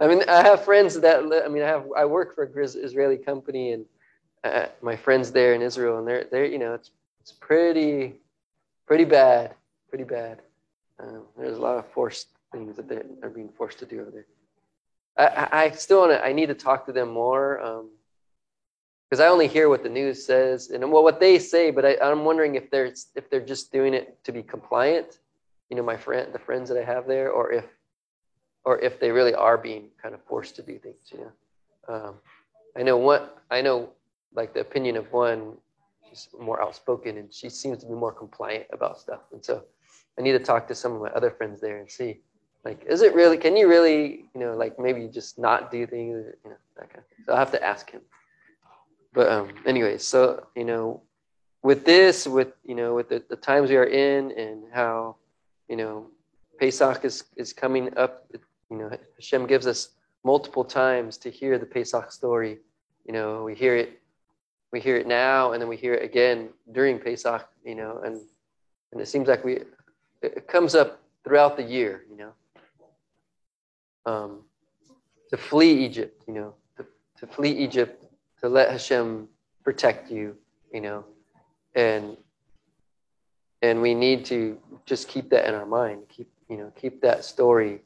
i 0.00 0.06
mean 0.06 0.22
i 0.28 0.42
have 0.42 0.64
friends 0.64 0.98
that 1.00 1.20
i 1.44 1.48
mean 1.48 1.62
i 1.62 1.66
have 1.66 1.84
i 1.96 2.04
work 2.04 2.34
for 2.34 2.44
an 2.44 2.52
israeli 2.56 3.16
company 3.16 3.72
and 3.72 3.84
uh, 4.46 4.66
my 4.82 4.96
friends 4.96 5.32
there 5.32 5.54
in 5.54 5.62
Israel, 5.62 5.98
and 5.98 6.06
they're 6.06 6.24
they're 6.30 6.46
you 6.46 6.58
know 6.58 6.74
it's 6.74 6.90
it's 7.20 7.32
pretty 7.32 8.14
pretty 8.86 9.04
bad, 9.04 9.54
pretty 9.88 10.04
bad. 10.04 10.40
Um, 11.00 11.22
there's 11.36 11.58
a 11.58 11.60
lot 11.60 11.78
of 11.78 11.86
forced 11.88 12.28
things 12.52 12.76
that 12.76 12.88
they're 12.88 13.30
being 13.30 13.48
forced 13.48 13.78
to 13.80 13.86
do 13.86 14.00
over 14.00 14.10
there. 14.10 14.26
I, 15.18 15.64
I 15.64 15.70
still 15.70 16.00
want 16.00 16.12
to. 16.12 16.24
I 16.24 16.32
need 16.32 16.46
to 16.46 16.54
talk 16.54 16.86
to 16.86 16.92
them 16.92 17.10
more 17.10 17.56
because 19.08 19.20
um, 19.20 19.26
I 19.26 19.28
only 19.28 19.48
hear 19.48 19.68
what 19.68 19.82
the 19.82 19.88
news 19.88 20.24
says 20.24 20.70
and 20.70 20.92
well 20.92 21.02
what 21.02 21.20
they 21.20 21.38
say, 21.38 21.70
but 21.70 21.84
I, 21.84 21.96
I'm 22.02 22.24
wondering 22.24 22.54
if 22.54 22.70
they're 22.70 22.92
if 23.14 23.28
they're 23.30 23.40
just 23.40 23.72
doing 23.72 23.94
it 23.94 24.22
to 24.24 24.32
be 24.32 24.42
compliant. 24.42 25.18
You 25.70 25.76
know, 25.76 25.82
my 25.82 25.96
friend, 25.96 26.32
the 26.32 26.38
friends 26.38 26.68
that 26.68 26.78
I 26.78 26.84
have 26.84 27.08
there, 27.08 27.30
or 27.30 27.50
if 27.50 27.64
or 28.66 28.78
if 28.80 29.00
they 29.00 29.10
really 29.10 29.34
are 29.34 29.56
being 29.56 29.84
kind 30.02 30.14
of 30.14 30.20
forced 30.24 30.56
to 30.56 30.62
do 30.62 30.78
things. 30.78 31.10
You 31.12 31.20
know, 31.20 31.94
um, 31.94 32.14
I 32.76 32.82
know 32.82 32.98
what 32.98 33.38
I 33.50 33.62
know 33.62 33.90
like 34.36 34.52
the 34.52 34.60
opinion 34.60 34.96
of 34.96 35.10
one 35.12 35.54
she's 36.08 36.28
more 36.38 36.62
outspoken 36.62 37.16
and 37.16 37.32
she 37.32 37.48
seems 37.48 37.78
to 37.78 37.86
be 37.86 37.94
more 37.94 38.12
compliant 38.12 38.66
about 38.72 39.00
stuff 39.00 39.20
and 39.32 39.44
so 39.44 39.64
i 40.18 40.22
need 40.22 40.32
to 40.32 40.38
talk 40.38 40.68
to 40.68 40.74
some 40.74 40.92
of 40.92 41.00
my 41.00 41.08
other 41.10 41.30
friends 41.30 41.60
there 41.60 41.78
and 41.78 41.90
see 41.90 42.20
like 42.64 42.84
is 42.88 43.02
it 43.02 43.14
really 43.14 43.36
can 43.36 43.56
you 43.56 43.66
really 43.66 44.26
you 44.34 44.40
know 44.40 44.54
like 44.54 44.78
maybe 44.78 45.08
just 45.08 45.38
not 45.38 45.70
do 45.70 45.86
things 45.86 46.24
you 46.44 46.50
know 46.50 46.56
that 46.76 46.88
kind 46.90 46.98
of 46.98 47.06
thing. 47.08 47.24
so 47.26 47.34
i 47.34 47.38
have 47.38 47.50
to 47.50 47.62
ask 47.64 47.90
him 47.90 48.02
but 49.12 49.28
um 49.30 49.48
anyway 49.64 49.96
so 49.98 50.46
you 50.54 50.64
know 50.64 51.02
with 51.62 51.84
this 51.84 52.26
with 52.26 52.52
you 52.64 52.74
know 52.74 52.94
with 52.94 53.08
the, 53.08 53.22
the 53.28 53.36
times 53.36 53.70
we 53.70 53.76
are 53.76 53.84
in 53.84 54.30
and 54.32 54.64
how 54.72 55.16
you 55.68 55.76
know 55.76 56.06
pesach 56.60 57.04
is 57.04 57.24
is 57.36 57.52
coming 57.52 57.96
up 57.96 58.26
you 58.70 58.76
know 58.76 58.90
hashem 59.16 59.46
gives 59.46 59.66
us 59.66 59.90
multiple 60.24 60.64
times 60.64 61.16
to 61.16 61.30
hear 61.30 61.58
the 61.58 61.66
pesach 61.66 62.10
story 62.10 62.58
you 63.06 63.12
know 63.12 63.44
we 63.44 63.54
hear 63.54 63.76
it 63.76 64.00
we 64.72 64.80
hear 64.80 64.96
it 64.96 65.06
now 65.06 65.52
and 65.52 65.62
then 65.62 65.68
we 65.68 65.76
hear 65.76 65.94
it 65.94 66.02
again 66.02 66.50
during 66.72 66.98
Pesach, 66.98 67.48
you 67.64 67.74
know, 67.74 68.00
and 68.04 68.20
and 68.92 69.00
it 69.00 69.08
seems 69.08 69.28
like 69.28 69.44
we 69.44 69.60
it 70.22 70.46
comes 70.48 70.74
up 70.74 71.00
throughout 71.24 71.56
the 71.56 71.62
year, 71.62 72.04
you 72.10 72.16
know. 72.16 72.32
Um, 74.04 74.42
to 75.30 75.36
flee 75.36 75.84
Egypt, 75.84 76.22
you 76.28 76.34
know, 76.34 76.54
to, 76.76 76.86
to 77.18 77.26
flee 77.26 77.50
Egypt, 77.50 78.04
to 78.40 78.48
let 78.48 78.70
Hashem 78.70 79.28
protect 79.64 80.10
you, 80.10 80.36
you 80.72 80.80
know, 80.80 81.04
and 81.74 82.16
and 83.62 83.80
we 83.80 83.94
need 83.94 84.24
to 84.26 84.58
just 84.84 85.08
keep 85.08 85.30
that 85.30 85.48
in 85.48 85.54
our 85.54 85.66
mind, 85.66 86.02
keep 86.08 86.28
you 86.48 86.56
know, 86.56 86.72
keep 86.76 87.00
that 87.02 87.24
story 87.24 87.82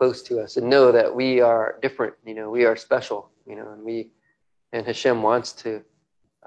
close 0.00 0.22
to 0.22 0.40
us, 0.40 0.56
and 0.56 0.66
know 0.70 0.90
that 0.90 1.14
we 1.14 1.42
are 1.42 1.78
different, 1.82 2.14
you 2.24 2.32
know, 2.32 2.48
we 2.48 2.64
are 2.64 2.74
special, 2.74 3.28
you 3.46 3.54
know, 3.54 3.70
and 3.72 3.84
we 3.84 4.08
and 4.72 4.86
Hashem 4.86 5.22
wants 5.22 5.52
to 5.64 5.82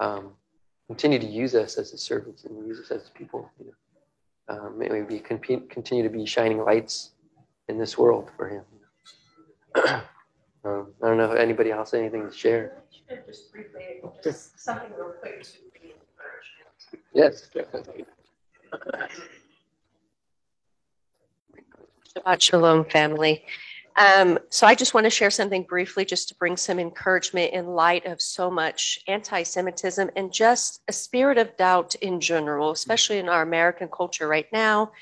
um, 0.00 0.32
continue 0.88 1.20
to 1.20 1.26
use 1.26 1.54
us 1.54 1.78
as 1.78 1.92
his 1.92 2.02
servants 2.02 2.42
and 2.42 2.66
use 2.66 2.80
us 2.80 2.90
as 2.90 3.10
people. 3.10 3.48
You 3.60 3.66
know, 3.66 4.56
um, 4.56 4.76
may 4.76 4.88
we 4.90 5.02
be 5.02 5.20
continue 5.20 6.02
to 6.02 6.08
be 6.08 6.26
shining 6.26 6.64
lights 6.64 7.12
in 7.68 7.78
this 7.78 7.96
world 7.96 8.28
for 8.36 8.48
him. 8.48 8.64
um, 10.64 10.92
I 11.00 11.06
don't 11.06 11.16
know 11.16 11.30
if 11.30 11.38
anybody 11.38 11.70
else 11.70 11.92
has 11.92 12.00
anything 12.00 12.28
to 12.28 12.36
share. 12.36 12.82
Just 13.24 13.52
briefly, 13.52 14.00
just 14.24 14.58
something 14.58 14.90
real 14.98 15.14
quick 15.20 15.44
to 15.44 15.58
be 15.80 15.94
encouragement. 15.94 17.06
Yes. 17.14 17.50
Shabbat 22.16 22.40
Shalom, 22.40 22.84
family. 22.84 23.44
Um, 23.96 24.38
so 24.48 24.68
I 24.68 24.76
just 24.76 24.94
want 24.94 25.04
to 25.04 25.10
share 25.10 25.30
something 25.30 25.64
briefly 25.64 26.04
just 26.04 26.28
to 26.28 26.36
bring 26.36 26.56
some 26.56 26.78
encouragement 26.78 27.52
in 27.52 27.66
light 27.66 28.06
of 28.06 28.22
so 28.22 28.50
much 28.50 29.00
anti 29.08 29.42
Semitism 29.42 30.10
and 30.14 30.32
just 30.32 30.80
a 30.86 30.92
spirit 30.92 31.38
of 31.38 31.56
doubt 31.56 31.96
in 31.96 32.20
general, 32.20 32.70
especially 32.70 33.18
in 33.18 33.28
our 33.28 33.42
American 33.42 33.88
culture 33.88 34.28
right 34.28 34.46
now 34.52 34.92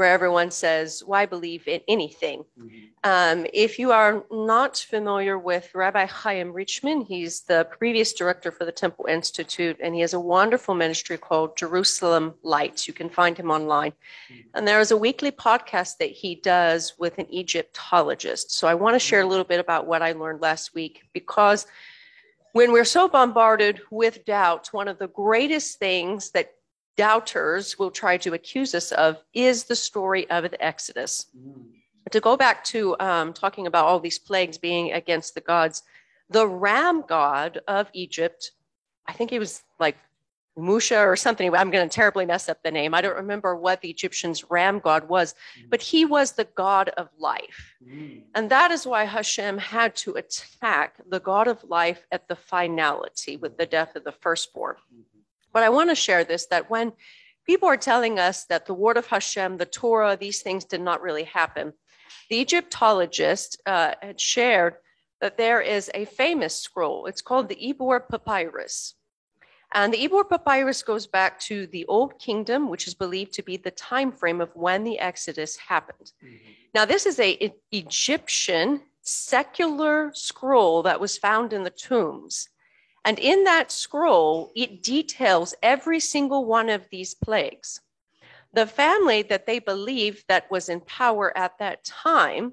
where 0.00 0.10
everyone 0.10 0.50
says, 0.50 1.04
Why 1.04 1.26
believe 1.26 1.68
in 1.68 1.82
anything? 1.86 2.46
Mm-hmm. 2.58 2.76
Um, 3.04 3.46
if 3.52 3.78
you 3.78 3.92
are 3.92 4.24
not 4.30 4.78
familiar 4.78 5.38
with 5.38 5.70
Rabbi 5.74 6.06
Chaim 6.06 6.54
Richman, 6.54 7.02
he's 7.02 7.42
the 7.42 7.68
previous 7.78 8.14
director 8.14 8.50
for 8.50 8.64
the 8.64 8.72
Temple 8.72 9.04
Institute, 9.10 9.76
and 9.78 9.94
he 9.94 10.00
has 10.00 10.14
a 10.14 10.18
wonderful 10.18 10.74
ministry 10.74 11.18
called 11.18 11.54
Jerusalem 11.54 12.32
Lights. 12.42 12.88
You 12.88 12.94
can 12.94 13.10
find 13.10 13.36
him 13.36 13.50
online. 13.50 13.92
Mm-hmm. 13.92 14.40
And 14.54 14.66
there 14.66 14.80
is 14.80 14.90
a 14.90 14.96
weekly 14.96 15.30
podcast 15.30 15.98
that 15.98 16.10
he 16.10 16.34
does 16.34 16.94
with 16.98 17.18
an 17.18 17.26
Egyptologist. 17.30 18.52
So 18.52 18.66
I 18.66 18.72
want 18.72 18.94
to 18.94 18.98
share 18.98 19.20
a 19.20 19.26
little 19.26 19.44
bit 19.44 19.60
about 19.60 19.86
what 19.86 20.00
I 20.00 20.12
learned 20.12 20.40
last 20.40 20.74
week 20.74 21.02
because 21.12 21.66
when 22.52 22.72
we're 22.72 22.86
so 22.86 23.06
bombarded 23.06 23.82
with 23.90 24.24
doubt, 24.24 24.68
one 24.72 24.88
of 24.88 24.98
the 24.98 25.08
greatest 25.08 25.78
things 25.78 26.30
that 26.30 26.54
doubters 27.00 27.78
will 27.78 27.90
try 27.90 28.18
to 28.18 28.34
accuse 28.34 28.74
us 28.74 28.92
of 28.92 29.16
is 29.32 29.64
the 29.64 29.74
story 29.74 30.28
of 30.28 30.42
the 30.50 30.62
Exodus. 30.62 31.26
Mm. 31.34 31.64
To 32.10 32.20
go 32.20 32.36
back 32.36 32.62
to 32.64 32.94
um, 33.00 33.32
talking 33.32 33.66
about 33.66 33.86
all 33.86 34.00
these 34.00 34.18
plagues 34.18 34.58
being 34.58 34.92
against 34.92 35.34
the 35.34 35.40
gods, 35.40 35.82
the 36.28 36.46
ram 36.46 37.02
god 37.08 37.60
of 37.66 37.88
Egypt, 37.94 38.52
I 39.06 39.14
think 39.14 39.30
he 39.30 39.38
was 39.38 39.62
like 39.78 39.96
Musha 40.58 40.98
or 40.98 41.16
something. 41.16 41.54
I'm 41.54 41.70
going 41.70 41.88
to 41.88 41.94
terribly 41.94 42.26
mess 42.26 42.50
up 42.50 42.62
the 42.62 42.70
name. 42.70 42.92
I 42.92 43.00
don't 43.00 43.16
remember 43.16 43.56
what 43.56 43.80
the 43.80 43.88
Egyptians' 43.88 44.50
ram 44.50 44.78
god 44.78 45.08
was, 45.08 45.32
mm. 45.32 45.70
but 45.70 45.80
he 45.80 46.04
was 46.04 46.32
the 46.32 46.48
god 46.54 46.90
of 46.98 47.08
life. 47.18 47.76
Mm. 47.82 48.24
And 48.34 48.50
that 48.50 48.70
is 48.70 48.86
why 48.86 49.04
Hashem 49.04 49.56
had 49.56 49.96
to 50.02 50.16
attack 50.16 50.96
the 51.08 51.20
god 51.20 51.48
of 51.48 51.64
life 51.64 52.06
at 52.12 52.28
the 52.28 52.36
finality 52.36 53.38
with 53.38 53.56
the 53.56 53.64
death 53.64 53.96
of 53.96 54.04
the 54.04 54.12
firstborn. 54.12 54.76
But 55.52 55.62
I 55.62 55.68
want 55.68 55.90
to 55.90 55.94
share 55.94 56.24
this 56.24 56.46
that 56.46 56.70
when 56.70 56.92
people 57.46 57.68
are 57.68 57.76
telling 57.76 58.18
us 58.18 58.44
that 58.44 58.66
the 58.66 58.74
word 58.74 58.96
of 58.96 59.06
Hashem, 59.06 59.56
the 59.56 59.66
Torah, 59.66 60.16
these 60.16 60.42
things 60.42 60.64
did 60.64 60.80
not 60.80 61.02
really 61.02 61.24
happen, 61.24 61.72
the 62.28 62.36
Egyptologist 62.36 63.60
uh, 63.66 63.94
had 64.00 64.20
shared 64.20 64.74
that 65.20 65.36
there 65.36 65.60
is 65.60 65.90
a 65.94 66.04
famous 66.06 66.54
scroll. 66.56 67.06
It's 67.06 67.22
called 67.22 67.48
the 67.48 67.56
Ipuwer 67.56 68.08
Papyrus. 68.08 68.94
And 69.72 69.92
the 69.92 70.08
Ipuwer 70.08 70.28
Papyrus 70.28 70.82
goes 70.82 71.06
back 71.06 71.38
to 71.40 71.66
the 71.68 71.84
Old 71.86 72.18
Kingdom, 72.18 72.68
which 72.68 72.86
is 72.86 72.94
believed 72.94 73.32
to 73.34 73.42
be 73.42 73.56
the 73.56 73.70
time 73.70 74.10
frame 74.10 74.40
of 74.40 74.50
when 74.54 74.82
the 74.82 74.98
Exodus 74.98 75.56
happened. 75.56 76.12
Mm-hmm. 76.24 76.52
Now, 76.74 76.84
this 76.84 77.06
is 77.06 77.20
a 77.20 77.52
Egyptian 77.70 78.82
secular 79.02 80.10
scroll 80.14 80.82
that 80.84 81.00
was 81.00 81.18
found 81.18 81.52
in 81.52 81.62
the 81.62 81.70
tombs. 81.70 82.48
And 83.04 83.18
in 83.18 83.44
that 83.44 83.72
scroll, 83.72 84.52
it 84.54 84.82
details 84.82 85.54
every 85.62 86.00
single 86.00 86.44
one 86.44 86.68
of 86.68 86.88
these 86.90 87.14
plagues. 87.14 87.80
The 88.52 88.66
family 88.66 89.22
that 89.22 89.46
they 89.46 89.58
believed 89.58 90.24
that 90.28 90.50
was 90.50 90.68
in 90.68 90.80
power 90.80 91.36
at 91.36 91.58
that 91.58 91.84
time, 91.84 92.52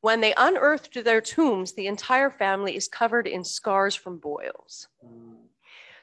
when 0.00 0.20
they 0.20 0.34
unearthed 0.36 1.04
their 1.04 1.20
tombs, 1.20 1.72
the 1.72 1.86
entire 1.86 2.30
family 2.30 2.76
is 2.76 2.88
covered 2.88 3.26
in 3.26 3.44
scars 3.44 3.94
from 3.94 4.18
boils. 4.18 4.88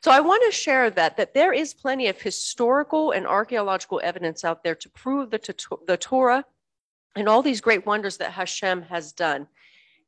So 0.02 0.12
I 0.12 0.20
want 0.20 0.44
to 0.46 0.52
share 0.52 0.90
that 0.92 1.18
that 1.18 1.34
there 1.34 1.52
is 1.52 1.74
plenty 1.74 2.08
of 2.08 2.22
historical 2.22 3.12
and 3.12 3.26
archaeological 3.26 4.02
evidence 4.04 4.46
out 4.46 4.64
there 4.64 4.76
to 4.76 4.90
prove 4.90 5.32
the, 5.32 5.40
the 5.88 5.98
Torah 5.98 6.46
and 7.16 7.28
all 7.28 7.42
these 7.42 7.62
great 7.62 7.86
wonders 7.86 8.18
that 8.18 8.34
Hashem 8.34 8.84
has 8.84 9.14
done. 9.14 9.48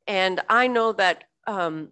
And 0.06 0.40
I 0.48 0.68
know 0.68 0.92
that 0.92 1.24
um, 1.46 1.88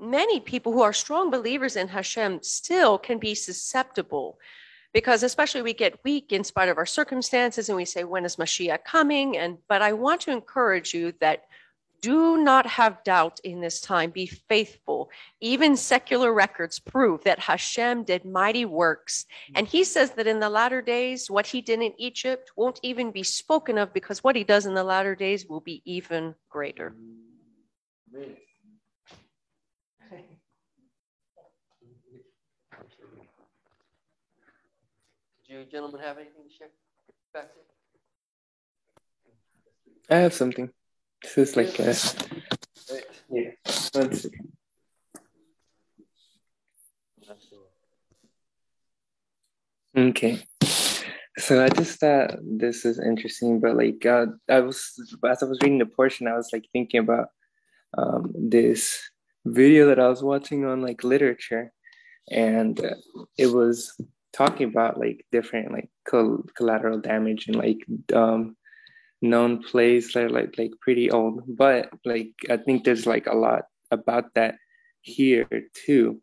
many 0.00 0.40
people 0.40 0.72
who 0.72 0.82
are 0.82 0.92
strong 0.92 1.30
believers 1.30 1.76
in 1.76 1.88
Hashem 1.88 2.42
still 2.42 2.98
can 2.98 3.18
be 3.18 3.34
susceptible 3.34 4.38
because 4.92 5.22
especially 5.22 5.62
we 5.62 5.74
get 5.74 6.02
weak 6.04 6.32
in 6.32 6.44
spite 6.44 6.68
of 6.68 6.78
our 6.78 6.86
circumstances 6.86 7.68
and 7.68 7.76
we 7.76 7.84
say 7.84 8.04
when 8.04 8.24
is 8.24 8.36
Mashiach 8.36 8.84
coming? 8.84 9.36
And 9.36 9.58
but 9.68 9.82
I 9.82 9.92
want 9.92 10.22
to 10.22 10.30
encourage 10.30 10.94
you 10.94 11.12
that 11.20 11.44
do 12.00 12.36
not 12.36 12.66
have 12.66 13.02
doubt 13.02 13.40
in 13.44 13.60
this 13.60 13.80
time. 13.80 14.10
Be 14.10 14.26
faithful. 14.26 15.10
Even 15.40 15.74
secular 15.74 16.34
records 16.34 16.78
prove 16.78 17.24
that 17.24 17.38
Hashem 17.38 18.04
did 18.04 18.26
mighty 18.26 18.66
works. 18.66 19.24
Mm-hmm. 19.24 19.52
And 19.56 19.66
he 19.66 19.84
says 19.84 20.10
that 20.10 20.26
in 20.26 20.38
the 20.38 20.50
latter 20.50 20.82
days 20.82 21.30
what 21.30 21.46
he 21.46 21.62
did 21.62 21.80
in 21.80 21.94
Egypt 21.96 22.52
won't 22.56 22.78
even 22.82 23.10
be 23.10 23.22
spoken 23.22 23.78
of 23.78 23.94
because 23.94 24.22
what 24.22 24.36
he 24.36 24.44
does 24.44 24.66
in 24.66 24.74
the 24.74 24.84
latter 24.84 25.14
days 25.14 25.46
will 25.46 25.60
be 25.60 25.80
even 25.86 26.34
greater 26.50 26.90
mm-hmm. 26.90 27.23
You 35.54 35.64
gentlemen 35.70 36.00
have 36.00 36.18
anything 36.18 36.42
to 36.48 36.56
share 36.56 36.68
back 37.32 37.50
I 40.10 40.16
have 40.16 40.34
something. 40.34 40.70
This 41.22 41.38
is 41.38 41.56
like 41.56 41.78
a, 41.78 41.94
yeah. 43.30 43.50
One 43.92 44.12
second. 44.12 44.52
Okay. 49.96 50.44
So 51.38 51.64
I 51.64 51.68
just 51.70 52.00
thought 52.00 52.34
this 52.42 52.84
is 52.84 52.98
interesting, 52.98 53.60
but 53.60 53.76
like 53.76 54.04
uh, 54.04 54.26
I 54.50 54.60
was 54.60 54.92
as 55.26 55.42
I 55.42 55.46
was 55.46 55.58
reading 55.62 55.78
the 55.78 55.86
portion, 55.86 56.28
I 56.28 56.36
was 56.36 56.50
like 56.52 56.66
thinking 56.72 57.00
about 57.00 57.28
um, 57.96 58.30
this 58.36 59.00
video 59.46 59.86
that 59.86 59.98
I 59.98 60.08
was 60.08 60.22
watching 60.22 60.66
on 60.66 60.82
like 60.82 61.02
literature, 61.02 61.72
and 62.30 62.78
uh, 62.78 62.96
it 63.38 63.46
was 63.46 63.98
talking 64.34 64.68
about 64.68 64.98
like 64.98 65.24
different 65.30 65.72
like 65.72 65.88
col- 66.06 66.44
collateral 66.56 67.00
damage 67.00 67.46
and 67.46 67.56
like 67.56 67.78
um 68.12 68.56
known 69.22 69.62
plays 69.62 70.12
that 70.12 70.24
are 70.24 70.30
like 70.30 70.54
like 70.58 70.72
pretty 70.80 71.10
old. 71.10 71.42
But 71.46 71.88
like 72.04 72.32
i 72.50 72.56
think 72.56 72.84
there's 72.84 73.06
like 73.06 73.26
a 73.26 73.34
lot 73.34 73.62
about 73.90 74.34
that 74.34 74.56
here 75.00 75.48
too. 75.86 76.20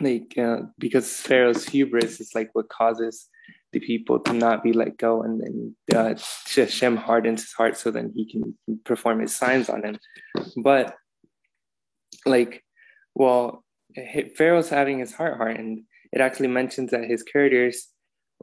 Like 0.00 0.36
uh, 0.38 0.62
because 0.78 1.08
pharaoh's 1.12 1.64
hubris 1.64 2.20
is 2.20 2.34
like 2.34 2.50
what 2.52 2.68
causes 2.68 3.28
the 3.72 3.80
people 3.80 4.20
to 4.20 4.32
not 4.32 4.62
be 4.62 4.72
let 4.72 4.96
go 4.96 5.22
and 5.22 5.40
then 5.40 5.76
uh, 5.94 6.14
Hashem 6.54 6.96
hardens 6.96 7.42
his 7.42 7.52
heart 7.52 7.76
so 7.76 7.90
then 7.90 8.12
he 8.14 8.30
can 8.30 8.56
perform 8.84 9.20
his 9.20 9.34
signs 9.34 9.68
on 9.68 9.84
him. 9.84 9.98
But 10.56 10.94
like 12.26 12.64
well 13.14 13.64
pharaoh's 14.36 14.68
having 14.68 14.98
his 14.98 15.12
heart 15.12 15.36
hardened 15.36 15.84
it 16.14 16.20
actually 16.20 16.48
mentions 16.48 16.92
that 16.92 17.04
his 17.04 17.24
courtiers 17.24 17.88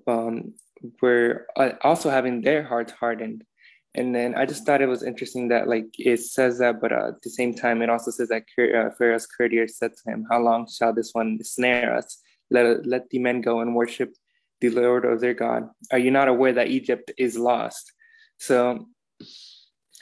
um, 0.05 0.53
were 1.01 1.47
uh, 1.55 1.71
also 1.83 2.09
having 2.09 2.41
their 2.41 2.63
hearts 2.63 2.91
hardened. 2.91 3.43
And 3.95 4.13
then 4.13 4.35
I 4.35 4.45
just 4.45 4.65
thought 4.65 4.81
it 4.81 4.87
was 4.87 5.03
interesting 5.03 5.47
that 5.49 5.67
like 5.67 5.87
it 5.97 6.19
says 6.19 6.59
that, 6.59 6.81
but 6.81 6.91
uh, 6.91 7.07
at 7.09 7.21
the 7.23 7.29
same 7.29 7.53
time, 7.53 7.81
it 7.81 7.89
also 7.89 8.11
says 8.11 8.29
that 8.29 8.43
uh, 8.57 8.89
Pharaoh's 8.97 9.25
courtiers 9.25 9.77
said 9.77 9.91
to 9.93 10.11
him, 10.11 10.25
"How 10.29 10.39
long 10.39 10.67
shall 10.69 10.93
this 10.93 11.11
one 11.13 11.43
snare 11.43 11.95
us? 11.95 12.19
Let 12.49 12.85
let 12.85 13.09
the 13.09 13.19
men 13.19 13.41
go 13.41 13.59
and 13.59 13.75
worship 13.75 14.15
the 14.61 14.69
Lord 14.69 15.03
of 15.03 15.19
their 15.19 15.33
God. 15.33 15.69
Are 15.91 15.99
you 15.99 16.11
not 16.11 16.29
aware 16.29 16.53
that 16.53 16.69
Egypt 16.69 17.11
is 17.17 17.37
lost?" 17.37 17.91
So 18.37 18.87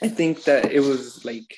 I 0.02 0.08
think 0.08 0.44
that 0.44 0.70
it 0.70 0.80
was 0.80 1.24
like 1.24 1.50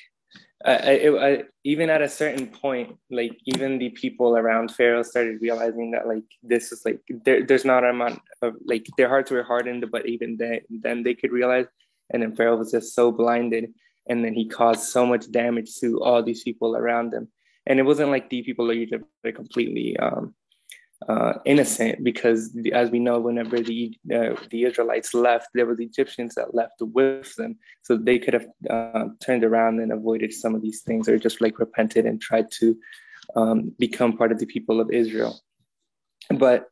I, 0.65 1.09
I, 1.19 1.43
even 1.65 1.89
at 1.89 2.01
a 2.01 2.07
certain 2.07 2.47
point, 2.47 2.97
like 3.09 3.37
even 3.45 3.79
the 3.79 3.89
people 3.89 4.37
around 4.37 4.71
Pharaoh 4.71 5.03
started 5.03 5.41
realizing 5.41 5.91
that 5.91 6.07
like 6.07 6.23
this 6.41 6.71
is 6.71 6.85
like 6.85 7.01
there, 7.25 7.45
there's 7.45 7.65
not 7.65 7.83
a 7.83 7.89
amount 7.89 8.21
of 8.41 8.55
like 8.65 8.87
their 8.97 9.09
hearts 9.09 9.29
were 9.29 9.43
hardened, 9.43 9.85
but 9.91 10.07
even 10.07 10.37
then, 10.37 10.61
then 10.69 11.03
they 11.03 11.15
could 11.15 11.31
realize. 11.31 11.65
And 12.11 12.21
then 12.21 12.35
Pharaoh 12.35 12.57
was 12.57 12.71
just 12.71 12.95
so 12.95 13.11
blinded, 13.11 13.73
and 14.07 14.23
then 14.23 14.33
he 14.33 14.47
caused 14.47 14.83
so 14.83 15.05
much 15.05 15.29
damage 15.31 15.75
to 15.79 16.01
all 16.01 16.23
these 16.23 16.43
people 16.43 16.77
around 16.77 17.13
him. 17.13 17.27
And 17.65 17.79
it 17.79 17.83
wasn't 17.83 18.11
like 18.11 18.29
the 18.29 18.43
people 18.43 18.69
of 18.69 18.75
Egypt 18.77 19.05
were 19.23 19.31
completely 19.31 19.97
um, 19.97 20.33
uh, 21.07 21.33
innocent 21.45 22.03
because, 22.03 22.55
as 22.73 22.89
we 22.89 22.99
know, 22.99 23.19
whenever 23.19 23.59
the 23.59 23.97
uh, 24.13 24.35
the 24.49 24.63
Israelites 24.63 25.13
left, 25.13 25.49
there 25.53 25.65
were 25.65 25.75
the 25.75 25.85
Egyptians 25.85 26.35
that 26.35 26.53
left 26.53 26.75
with 26.79 27.35
them, 27.35 27.57
so 27.81 27.97
they 27.97 28.19
could 28.19 28.33
have 28.33 28.47
uh, 28.69 29.05
turned 29.21 29.43
around 29.43 29.79
and 29.79 29.91
avoided 29.91 30.33
some 30.33 30.55
of 30.55 30.61
these 30.61 30.81
things, 30.81 31.07
or 31.09 31.17
just 31.17 31.41
like 31.41 31.59
repented 31.59 32.05
and 32.05 32.21
tried 32.21 32.51
to 32.51 32.77
um, 33.35 33.73
become 33.79 34.17
part 34.17 34.31
of 34.31 34.39
the 34.39 34.45
people 34.45 34.79
of 34.79 34.91
Israel. 34.91 35.39
But 36.29 36.69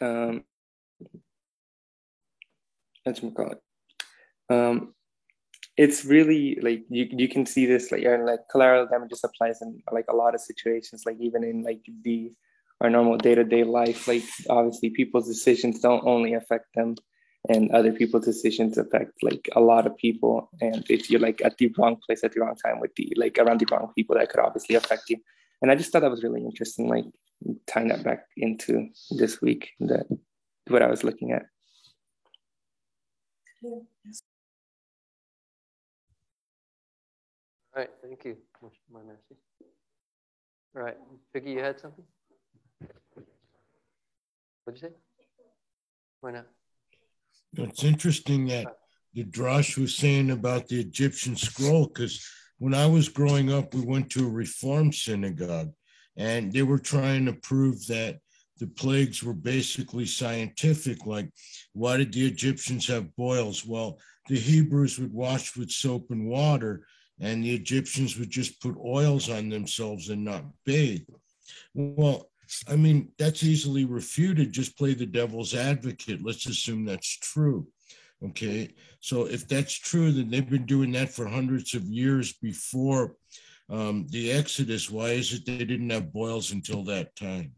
um, 0.00 0.44
let's 3.04 3.20
call 3.20 3.52
it. 3.52 3.60
Um, 4.48 4.94
it's 5.76 6.04
really 6.04 6.58
like 6.62 6.84
you, 6.88 7.06
you 7.10 7.28
can 7.28 7.44
see 7.44 7.66
this 7.66 7.92
like 7.92 8.04
like 8.04 8.40
collateral 8.50 8.86
damages 8.86 9.24
applies 9.24 9.60
in 9.60 9.82
like 9.92 10.06
a 10.08 10.16
lot 10.16 10.34
of 10.34 10.40
situations 10.40 11.04
like 11.04 11.16
even 11.20 11.44
in 11.44 11.62
like 11.62 11.80
the 12.02 12.32
our 12.80 12.90
normal 12.90 13.16
day-to-day 13.16 13.64
life 13.64 14.06
like 14.06 14.24
obviously 14.50 14.90
people's 14.90 15.26
decisions 15.26 15.80
don't 15.80 16.06
only 16.06 16.34
affect 16.34 16.66
them 16.74 16.94
and 17.48 17.70
other 17.70 17.92
people's 17.92 18.24
decisions 18.24 18.78
affect 18.78 19.12
like 19.22 19.48
a 19.54 19.60
lot 19.60 19.86
of 19.86 19.96
people. 19.96 20.50
And 20.60 20.84
if 20.90 21.10
you're 21.10 21.20
like 21.20 21.40
at 21.44 21.58
the 21.58 21.72
wrong 21.78 21.96
place 22.04 22.24
at 22.24 22.32
the 22.32 22.40
wrong 22.40 22.56
time 22.56 22.80
with 22.80 22.94
the 22.96 23.12
like 23.16 23.38
around 23.38 23.60
the 23.60 23.66
wrong 23.70 23.92
people 23.94 24.16
that 24.16 24.30
could 24.30 24.40
obviously 24.40 24.74
affect 24.74 25.08
you. 25.08 25.18
And 25.62 25.70
i 25.70 25.74
just 25.74 25.90
thought 25.90 26.00
that 26.00 26.10
was 26.10 26.22
really 26.22 26.44
interesting 26.44 26.88
like 26.88 27.04
tying 27.66 27.88
that 27.88 28.02
back 28.02 28.26
into 28.36 28.88
this 29.10 29.40
week 29.40 29.70
that 29.80 30.06
what 30.68 30.82
i 30.82 30.86
was 30.86 31.04
looking 31.04 31.32
at. 31.32 31.42
All 33.64 33.82
right 37.74 37.90
thank 38.02 38.24
you 38.24 38.36
my 38.92 39.00
mercy 39.02 39.36
all 40.74 40.82
right 40.82 40.96
vicky 41.32 41.52
you 41.52 41.60
had 41.60 41.78
something 41.80 42.04
what'd 44.66 44.82
you 44.82 44.88
say 44.88 44.94
why 46.20 46.32
not 46.32 46.46
it's 47.54 47.84
interesting 47.84 48.46
that 48.48 48.66
the 49.14 49.24
Drash 49.24 49.78
was 49.78 49.96
saying 49.96 50.30
about 50.30 50.68
the 50.68 50.78
Egyptian 50.78 51.36
scroll, 51.36 51.86
because 51.86 52.22
when 52.58 52.74
I 52.74 52.86
was 52.86 53.08
growing 53.08 53.50
up, 53.50 53.72
we 53.72 53.80
went 53.80 54.10
to 54.10 54.26
a 54.26 54.30
Reform 54.30 54.92
synagogue 54.92 55.72
and 56.18 56.52
they 56.52 56.62
were 56.62 56.78
trying 56.78 57.24
to 57.26 57.32
prove 57.32 57.86
that 57.86 58.18
the 58.58 58.66
plagues 58.66 59.22
were 59.22 59.34
basically 59.34 60.06
scientific. 60.06 61.06
Like, 61.06 61.30
why 61.72 61.96
did 61.98 62.12
the 62.12 62.26
Egyptians 62.26 62.86
have 62.88 63.14
boils? 63.16 63.64
Well, 63.64 63.98
the 64.28 64.38
Hebrews 64.38 64.98
would 64.98 65.12
wash 65.12 65.56
with 65.56 65.70
soap 65.70 66.10
and 66.10 66.26
water, 66.26 66.86
and 67.20 67.44
the 67.44 67.54
Egyptians 67.54 68.18
would 68.18 68.30
just 68.30 68.60
put 68.60 68.76
oils 68.84 69.30
on 69.30 69.48
themselves 69.48 70.08
and 70.08 70.24
not 70.24 70.44
bathe. 70.64 71.06
Well, 71.74 72.30
I 72.68 72.76
mean, 72.76 73.12
that's 73.18 73.42
easily 73.42 73.84
refuted. 73.84 74.52
Just 74.52 74.78
play 74.78 74.94
the 74.94 75.06
devil's 75.06 75.54
advocate. 75.54 76.24
Let's 76.24 76.46
assume 76.46 76.84
that's 76.84 77.18
true. 77.18 77.66
Okay. 78.24 78.74
So 79.00 79.26
if 79.26 79.46
that's 79.46 79.74
true, 79.74 80.12
then 80.12 80.30
they've 80.30 80.48
been 80.48 80.66
doing 80.66 80.92
that 80.92 81.10
for 81.10 81.26
hundreds 81.26 81.74
of 81.74 81.84
years 81.84 82.32
before 82.34 83.16
um, 83.68 84.06
the 84.10 84.32
Exodus. 84.32 84.90
Why 84.90 85.10
is 85.10 85.32
it 85.32 85.46
they 85.46 85.64
didn't 85.64 85.90
have 85.90 86.12
boils 86.12 86.52
until 86.52 86.84
that 86.84 87.14
time? 87.16 87.52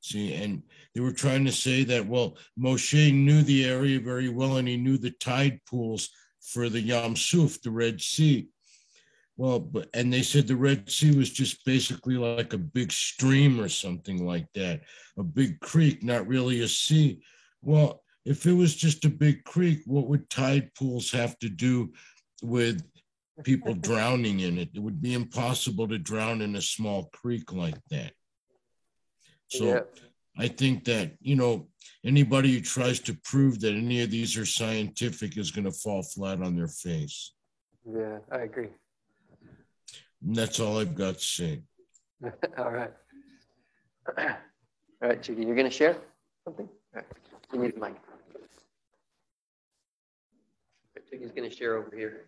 See, 0.00 0.34
and 0.34 0.62
they 0.94 1.00
were 1.00 1.12
trying 1.12 1.44
to 1.46 1.52
say 1.52 1.84
that, 1.84 2.06
well, 2.06 2.38
Moshe 2.58 3.12
knew 3.12 3.42
the 3.42 3.64
area 3.64 3.98
very 4.00 4.28
well 4.28 4.56
and 4.56 4.68
he 4.68 4.76
knew 4.76 4.96
the 4.96 5.10
tide 5.10 5.60
pools 5.68 6.10
for 6.40 6.68
the 6.68 6.80
Yam 6.80 7.16
Suf, 7.16 7.60
the 7.62 7.70
Red 7.70 8.00
Sea. 8.00 8.48
Well, 9.38 9.60
but 9.60 9.88
and 9.94 10.12
they 10.12 10.22
said 10.22 10.48
the 10.48 10.56
Red 10.56 10.90
Sea 10.90 11.16
was 11.16 11.30
just 11.30 11.64
basically 11.64 12.16
like 12.16 12.52
a 12.54 12.58
big 12.58 12.90
stream 12.90 13.60
or 13.60 13.68
something 13.68 14.26
like 14.26 14.52
that, 14.54 14.80
a 15.16 15.22
big 15.22 15.60
creek, 15.60 16.02
not 16.02 16.26
really 16.26 16.62
a 16.62 16.68
sea. 16.68 17.22
Well, 17.62 18.02
if 18.24 18.46
it 18.46 18.52
was 18.52 18.74
just 18.74 19.04
a 19.04 19.08
big 19.08 19.44
creek, 19.44 19.82
what 19.86 20.08
would 20.08 20.28
tide 20.28 20.74
pools 20.74 21.12
have 21.12 21.38
to 21.38 21.48
do 21.48 21.92
with 22.42 22.82
people 23.44 23.74
drowning 23.88 24.40
in 24.40 24.58
it? 24.58 24.70
It 24.74 24.80
would 24.80 25.00
be 25.00 25.14
impossible 25.14 25.86
to 25.86 25.98
drown 25.98 26.42
in 26.42 26.56
a 26.56 26.60
small 26.60 27.04
creek 27.12 27.52
like 27.52 27.78
that. 27.90 28.12
So 29.46 29.64
yeah. 29.66 29.80
I 30.36 30.48
think 30.48 30.84
that, 30.86 31.12
you 31.20 31.36
know, 31.36 31.68
anybody 32.04 32.54
who 32.54 32.60
tries 32.60 32.98
to 33.00 33.16
prove 33.22 33.60
that 33.60 33.74
any 33.74 34.02
of 34.02 34.10
these 34.10 34.36
are 34.36 34.44
scientific 34.44 35.38
is 35.38 35.52
going 35.52 35.66
to 35.66 35.70
fall 35.72 36.02
flat 36.02 36.42
on 36.42 36.56
their 36.56 36.66
face. 36.66 37.34
Yeah, 37.86 38.18
I 38.32 38.40
agree. 38.40 38.70
And 40.24 40.36
that's 40.36 40.60
all 40.60 40.78
I've 40.78 40.94
got 40.94 41.18
to 41.18 41.24
say. 41.24 41.62
all 42.58 42.70
right. 42.70 42.92
All 45.00 45.10
right, 45.10 45.22
Chicky, 45.22 45.44
you're 45.44 45.54
going 45.54 45.68
to 45.68 45.70
share 45.70 45.96
something? 46.44 46.68
All 46.92 47.02
right. 47.02 47.06
You 47.52 47.60
need 47.60 47.76
the 47.76 47.80
mic. 47.80 47.94
Chicky's 51.08 51.30
going 51.30 51.48
to 51.48 51.54
share 51.54 51.76
over 51.76 51.94
here. 51.96 52.26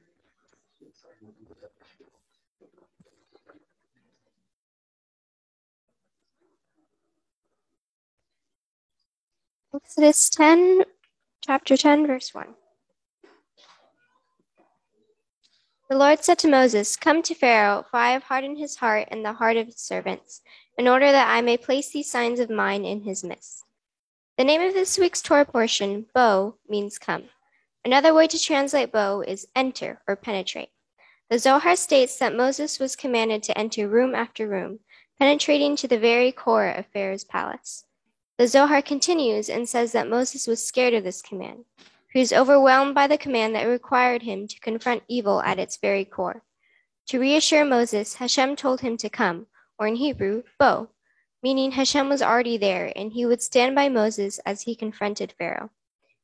Exodus 9.74 10.30
10, 10.30 10.82
chapter 11.44 11.76
10, 11.76 12.06
verse 12.06 12.34
1. 12.34 12.46
The 15.90 15.98
Lord 15.98 16.22
said 16.22 16.38
to 16.38 16.48
Moses, 16.48 16.96
Come 16.96 17.20
to 17.22 17.34
Pharaoh, 17.34 17.84
for 17.90 17.96
I 17.96 18.12
have 18.12 18.22
hardened 18.22 18.58
his 18.58 18.76
heart 18.76 19.08
and 19.10 19.24
the 19.24 19.32
heart 19.32 19.56
of 19.56 19.66
his 19.66 19.78
servants, 19.78 20.40
in 20.78 20.86
order 20.86 21.10
that 21.10 21.28
I 21.28 21.40
may 21.40 21.56
place 21.56 21.90
these 21.90 22.08
signs 22.08 22.38
of 22.38 22.48
mine 22.48 22.84
in 22.84 23.02
his 23.02 23.24
midst. 23.24 23.64
The 24.38 24.44
name 24.44 24.60
of 24.60 24.72
this 24.72 24.98
week's 24.98 25.20
Torah 25.20 25.44
portion, 25.44 26.06
Bo, 26.14 26.54
means 26.68 26.96
come. 26.96 27.24
Another 27.84 28.14
way 28.14 28.28
to 28.28 28.40
translate 28.40 28.92
Bo 28.92 29.24
is 29.26 29.48
enter 29.56 30.00
or 30.06 30.14
penetrate. 30.14 30.68
The 31.28 31.40
Zohar 31.40 31.74
states 31.74 32.16
that 32.20 32.36
Moses 32.36 32.78
was 32.78 32.94
commanded 32.94 33.42
to 33.42 33.58
enter 33.58 33.88
room 33.88 34.14
after 34.14 34.46
room, 34.46 34.78
penetrating 35.18 35.74
to 35.74 35.88
the 35.88 35.98
very 35.98 36.30
core 36.30 36.68
of 36.68 36.86
Pharaoh's 36.86 37.24
palace. 37.24 37.84
The 38.38 38.46
Zohar 38.46 38.80
continues 38.80 39.50
and 39.50 39.68
says 39.68 39.90
that 39.90 40.08
Moses 40.08 40.46
was 40.46 40.64
scared 40.64 40.94
of 40.94 41.02
this 41.02 41.20
command. 41.20 41.64
He 42.12 42.18
was 42.18 42.32
overwhelmed 42.32 42.94
by 42.94 43.06
the 43.06 43.18
command 43.18 43.54
that 43.54 43.64
required 43.64 44.22
him 44.22 44.48
to 44.48 44.60
confront 44.60 45.04
evil 45.06 45.40
at 45.42 45.58
its 45.60 45.76
very 45.76 46.04
core. 46.04 46.42
To 47.06 47.20
reassure 47.20 47.64
Moses, 47.64 48.14
Hashem 48.14 48.56
told 48.56 48.80
him 48.80 48.96
to 48.96 49.08
come, 49.08 49.46
or 49.78 49.86
in 49.86 49.96
Hebrew, 49.96 50.42
bo, 50.58 50.90
meaning 51.42 51.72
Hashem 51.72 52.08
was 52.08 52.22
already 52.22 52.56
there 52.56 52.92
and 52.94 53.12
he 53.12 53.24
would 53.26 53.42
stand 53.42 53.74
by 53.74 53.88
Moses 53.88 54.38
as 54.40 54.62
he 54.62 54.74
confronted 54.74 55.32
Pharaoh. 55.38 55.70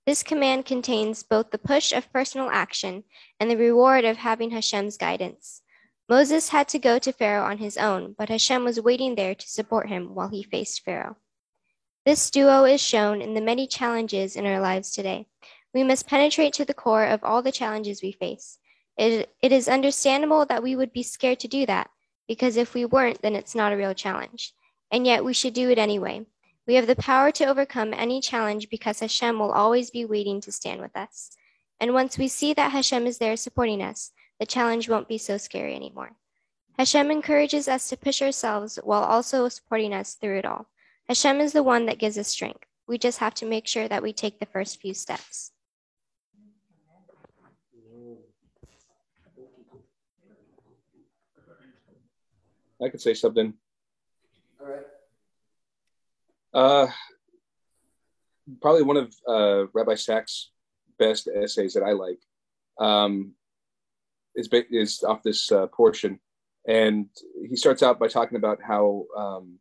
This 0.07 0.23
command 0.23 0.67
contains 0.67 1.23
both 1.23 1.51
the 1.51 1.59
push 1.59 1.93
of 1.93 2.13
personal 2.13 2.51
action 2.51 3.05
and 3.41 3.51
the 3.51 3.57
reward 3.57 4.05
of 4.05 4.19
having 4.19 4.51
Hashem's 4.51 4.97
guidance. 4.97 5.63
Moses 6.09 6.51
had 6.51 6.69
to 6.69 6.79
go 6.79 6.99
to 7.01 7.13
Pharaoh 7.13 7.45
on 7.45 7.59
his 7.59 7.77
own, 7.77 8.15
but 8.17 8.29
Hashem 8.29 8.63
was 8.65 8.81
waiting 8.81 9.17
there 9.17 9.35
to 9.35 9.49
support 9.49 9.89
him 9.89 10.15
while 10.15 10.29
he 10.29 10.45
faced 10.45 10.85
Pharaoh. 10.85 11.17
This 12.05 12.31
duo 12.31 12.65
is 12.65 12.81
shown 12.81 13.21
in 13.21 13.35
the 13.35 13.41
many 13.41 13.67
challenges 13.67 14.37
in 14.37 14.47
our 14.47 14.61
lives 14.61 14.93
today. 14.93 15.27
We 15.75 15.85
must 15.85 16.07
penetrate 16.07 16.55
to 16.55 16.65
the 16.65 16.75
core 16.75 17.05
of 17.05 17.23
all 17.23 17.43
the 17.43 17.53
challenges 17.53 18.03
we 18.03 18.13
face. 18.13 18.59
It, 18.97 19.31
it 19.43 19.53
is 19.53 19.69
understandable 19.69 20.47
that 20.47 20.63
we 20.63 20.75
would 20.75 20.93
be 20.93 21.03
scared 21.03 21.41
to 21.41 21.49
do 21.49 21.67
that, 21.67 21.91
because 22.27 22.57
if 22.57 22.75
we 22.75 22.85
weren't, 22.85 23.21
then 23.23 23.35
it's 23.35 23.55
not 23.55 23.73
a 23.73 23.77
real 23.77 23.95
challenge. 23.95 24.55
And 24.91 25.07
yet 25.07 25.25
we 25.25 25.35
should 25.35 25.55
do 25.55 25.71
it 25.71 25.79
anyway. 25.79 26.25
We 26.67 26.75
have 26.75 26.87
the 26.87 26.97
power 26.97 27.31
to 27.33 27.45
overcome 27.45 27.95
any 27.95 28.21
challenge 28.21 28.71
because 28.71 29.01
Hashem 29.01 29.39
will 29.39 29.53
always 29.53 29.91
be 29.91 30.05
waiting 30.05 30.41
to 30.43 30.53
stand 30.53 30.81
with 30.81 30.97
us. 30.97 31.37
And 31.79 31.95
once 31.95 32.19
we 32.19 32.29
see 32.29 32.55
that 32.55 32.73
Hashem 32.73 33.07
is 33.07 33.19
there 33.19 33.37
supporting 33.37 33.83
us, 33.83 34.13
the 34.41 34.47
challenge 34.47 34.89
won't 34.89 35.09
be 35.09 35.19
so 35.19 35.37
scary 35.37 35.75
anymore. 35.75 36.13
Hashem 36.79 37.11
encourages 37.11 37.69
us 37.69 37.89
to 37.89 37.97
push 37.97 38.21
ourselves 38.21 38.79
while 38.83 39.03
also 39.03 39.49
supporting 39.49 39.95
us 39.95 40.15
through 40.15 40.39
it 40.39 40.45
all. 40.45 40.67
Hashem 41.09 41.41
is 41.41 41.53
the 41.53 41.63
one 41.63 41.87
that 41.87 41.99
gives 41.99 42.19
us 42.19 42.29
strength. 42.29 42.65
We 42.89 42.99
just 42.99 43.19
have 43.19 43.35
to 43.35 43.47
make 43.47 43.67
sure 43.67 43.89
that 43.89 44.03
we 44.03 44.13
take 44.13 44.41
the 44.41 44.47
first 44.47 44.81
few 44.81 44.93
steps. 44.93 45.53
I 52.83 52.89
could 52.89 53.01
say 53.01 53.15
something. 53.15 53.55
All 54.61 54.67
right. 54.67 54.87
Uh, 56.53 56.87
probably 58.61 58.83
one 58.83 58.97
of 58.97 59.15
uh, 59.27 59.67
Rabbi 59.73 59.95
Sacks' 59.95 60.51
best 60.99 61.29
essays 61.29 61.75
that 61.75 61.83
I 61.83 61.93
like 61.93 62.19
um, 62.79 63.33
is 64.35 64.49
is 64.71 65.03
off 65.03 65.23
this 65.23 65.51
uh, 65.51 65.67
portion, 65.69 66.19
and 66.67 67.09
he 67.49 67.57
starts 67.57 67.83
out 67.83 67.99
by 67.99 68.09
talking 68.09 68.37
about 68.37 68.61
how 68.63 69.07
um, 69.17 69.59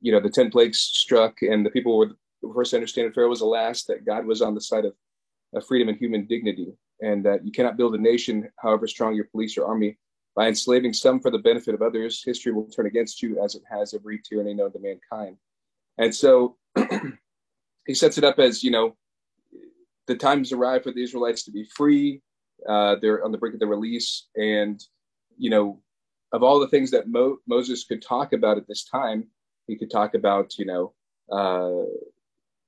you 0.00 0.12
know 0.12 0.20
the 0.20 0.30
ten 0.30 0.50
plagues 0.50 0.80
struck, 0.80 1.42
and 1.42 1.64
the 1.64 1.70
people 1.70 1.96
were 1.96 2.10
the 2.42 2.52
first 2.54 2.70
to 2.70 2.76
understand 2.76 3.08
that 3.08 3.14
Pharaoh 3.14 3.28
was 3.28 3.40
the 3.40 3.46
last. 3.46 3.86
That 3.88 4.04
God 4.04 4.26
was 4.26 4.42
on 4.42 4.54
the 4.54 4.60
side 4.60 4.84
of, 4.84 4.94
of 5.54 5.66
freedom 5.66 5.88
and 5.88 5.98
human 5.98 6.26
dignity, 6.26 6.72
and 7.00 7.24
that 7.24 7.44
you 7.44 7.52
cannot 7.52 7.76
build 7.76 7.94
a 7.94 7.98
nation, 7.98 8.48
however 8.56 8.86
strong 8.86 9.14
your 9.14 9.26
police 9.26 9.56
or 9.56 9.66
army, 9.66 9.98
by 10.34 10.48
enslaving 10.48 10.92
some 10.92 11.20
for 11.20 11.30
the 11.30 11.38
benefit 11.38 11.74
of 11.74 11.82
others, 11.82 12.22
history 12.24 12.52
will 12.52 12.68
turn 12.68 12.86
against 12.86 13.22
you 13.22 13.42
as 13.42 13.54
it 13.54 13.62
has 13.70 13.94
every 13.94 14.20
tyranny 14.20 14.54
known 14.54 14.72
to 14.72 14.78
mankind. 14.80 15.36
And 15.98 16.14
so 16.14 16.56
he 17.86 17.94
sets 17.94 18.18
it 18.18 18.24
up 18.24 18.38
as, 18.38 18.64
you 18.64 18.70
know, 18.70 18.96
the 20.06 20.16
time 20.16 20.38
has 20.38 20.52
arrived 20.52 20.84
for 20.84 20.92
the 20.92 21.02
Israelites 21.02 21.44
to 21.44 21.52
be 21.52 21.64
free. 21.76 22.20
Uh, 22.68 22.96
they're 23.00 23.24
on 23.24 23.32
the 23.32 23.38
brink 23.38 23.54
of 23.54 23.60
the 23.60 23.66
release. 23.66 24.26
And, 24.36 24.82
you 25.38 25.50
know, 25.50 25.80
of 26.32 26.42
all 26.42 26.58
the 26.58 26.68
things 26.68 26.90
that 26.90 27.08
Mo- 27.08 27.38
Moses 27.46 27.84
could 27.84 28.02
talk 28.02 28.32
about 28.32 28.58
at 28.58 28.66
this 28.66 28.84
time, 28.84 29.28
he 29.66 29.76
could 29.76 29.90
talk 29.90 30.14
about, 30.14 30.58
you 30.58 30.66
know, 30.66 30.92
uh, 31.30 31.86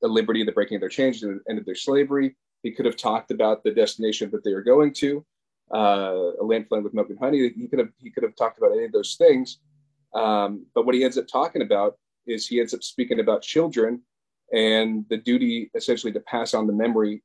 the 0.01 0.09
liberty, 0.09 0.45
the 0.45 0.53
breaking 0.53 0.77
of 0.77 0.81
their 0.81 0.89
chains, 0.89 1.21
the 1.21 1.41
end 1.49 1.59
of 1.59 1.67
their 1.67 1.75
slavery. 1.75 2.37
He 2.63 2.71
could 2.71 2.87
have 2.87 2.97
talked 2.97 3.31
about 3.31 3.65
the 3.65 3.73
destination 3.73 4.31
that 4.31 4.45
they 4.45 4.53
are 4.53 4.63
going 4.63 4.93
to 4.95 5.25
uh, 5.75 6.33
a 6.41 6.45
land 6.45 6.67
flowing 6.69 6.85
with 6.85 6.95
milk 6.95 7.11
and 7.11 7.19
honey. 7.19 7.53
He 7.57 7.69
could 7.69 7.79
have 7.79 7.91
he 7.99 8.11
could 8.11 8.23
have 8.23 8.37
talked 8.37 8.59
about 8.59 8.73
any 8.73 8.85
of 8.85 8.93
those 8.93 9.17
things, 9.17 9.59
um, 10.15 10.67
but 10.75 10.87
what 10.87 10.95
he 10.95 11.05
ends 11.05 11.19
up 11.19 11.27
talking 11.27 11.63
about 11.63 11.97
is 12.27 12.47
he 12.47 12.61
ends 12.61 12.75
up 12.75 12.83
speaking 12.83 13.21
about 13.21 13.43
children 13.43 14.03
and 14.53 15.05
the 15.09 15.17
duty 15.17 15.71
essentially 15.75 16.13
to 16.13 16.21
pass 16.21 16.55
on 16.55 16.67
the 16.67 16.73
memory 16.73 17.23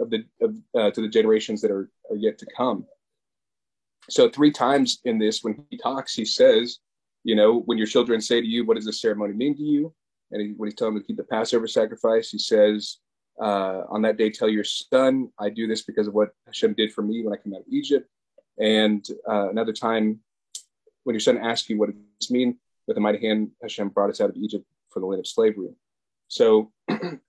of 0.00 0.10
the 0.10 0.24
of, 0.40 0.56
uh, 0.74 0.90
to 0.90 1.00
the 1.00 1.08
generations 1.08 1.60
that 1.60 1.70
are, 1.70 1.90
are 2.10 2.16
yet 2.16 2.38
to 2.38 2.46
come. 2.56 2.86
So 4.08 4.28
three 4.28 4.52
times 4.52 5.00
in 5.04 5.18
this, 5.18 5.42
when 5.42 5.64
he 5.70 5.76
talks, 5.76 6.14
he 6.14 6.24
says, 6.24 6.78
you 7.24 7.34
know, 7.34 7.60
when 7.62 7.76
your 7.76 7.86
children 7.88 8.20
say 8.20 8.40
to 8.40 8.46
you, 8.46 8.64
"What 8.64 8.76
does 8.76 8.86
this 8.86 9.00
ceremony 9.00 9.34
mean 9.34 9.56
to 9.56 9.62
you?" 9.62 9.94
and 10.30 10.42
he, 10.42 10.54
when 10.56 10.68
he's 10.68 10.74
telling 10.74 10.94
them 10.94 11.02
to 11.02 11.06
keep 11.06 11.16
the 11.16 11.24
Passover 11.24 11.66
sacrifice, 11.66 12.30
he 12.30 12.38
says, 12.38 12.98
uh, 13.40 13.82
"On 13.88 14.02
that 14.02 14.16
day, 14.16 14.30
tell 14.30 14.48
your 14.48 14.64
son, 14.64 15.30
I 15.38 15.50
do 15.50 15.66
this 15.66 15.82
because 15.82 16.06
of 16.06 16.14
what 16.14 16.30
Hashem 16.46 16.74
did 16.74 16.92
for 16.92 17.02
me 17.02 17.22
when 17.22 17.32
I 17.32 17.42
came 17.42 17.54
out 17.54 17.60
of 17.60 17.68
Egypt." 17.68 18.08
And 18.58 19.06
uh, 19.28 19.50
another 19.50 19.72
time, 19.72 20.20
when 21.04 21.14
your 21.14 21.20
son 21.20 21.38
asks 21.38 21.68
you, 21.68 21.78
"What 21.78 21.90
does 21.90 22.00
this 22.20 22.30
mean?" 22.30 22.58
With 22.86 22.96
a 22.96 23.00
mighty 23.00 23.26
hand, 23.26 23.50
Hashem 23.62 23.88
brought 23.88 24.10
us 24.10 24.20
out 24.20 24.30
of 24.30 24.36
Egypt 24.36 24.64
for 24.90 25.00
the 25.00 25.06
land 25.06 25.20
of 25.20 25.26
slavery. 25.26 25.74
So, 26.28 26.72
you 26.88 27.20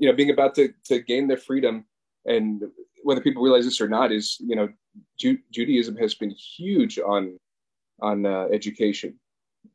know, 0.00 0.12
being 0.12 0.30
about 0.30 0.54
to, 0.56 0.72
to 0.86 1.00
gain 1.00 1.28
their 1.28 1.36
freedom 1.36 1.84
and 2.26 2.62
whether 3.02 3.20
people 3.20 3.42
realize 3.42 3.64
this 3.64 3.80
or 3.80 3.88
not 3.88 4.12
is, 4.12 4.36
you 4.40 4.56
know, 4.56 4.68
Ju- 5.18 5.38
Judaism 5.52 5.96
has 5.96 6.14
been 6.14 6.30
huge 6.30 6.98
on, 6.98 7.38
on 8.00 8.26
uh, 8.26 8.48
education 8.52 9.18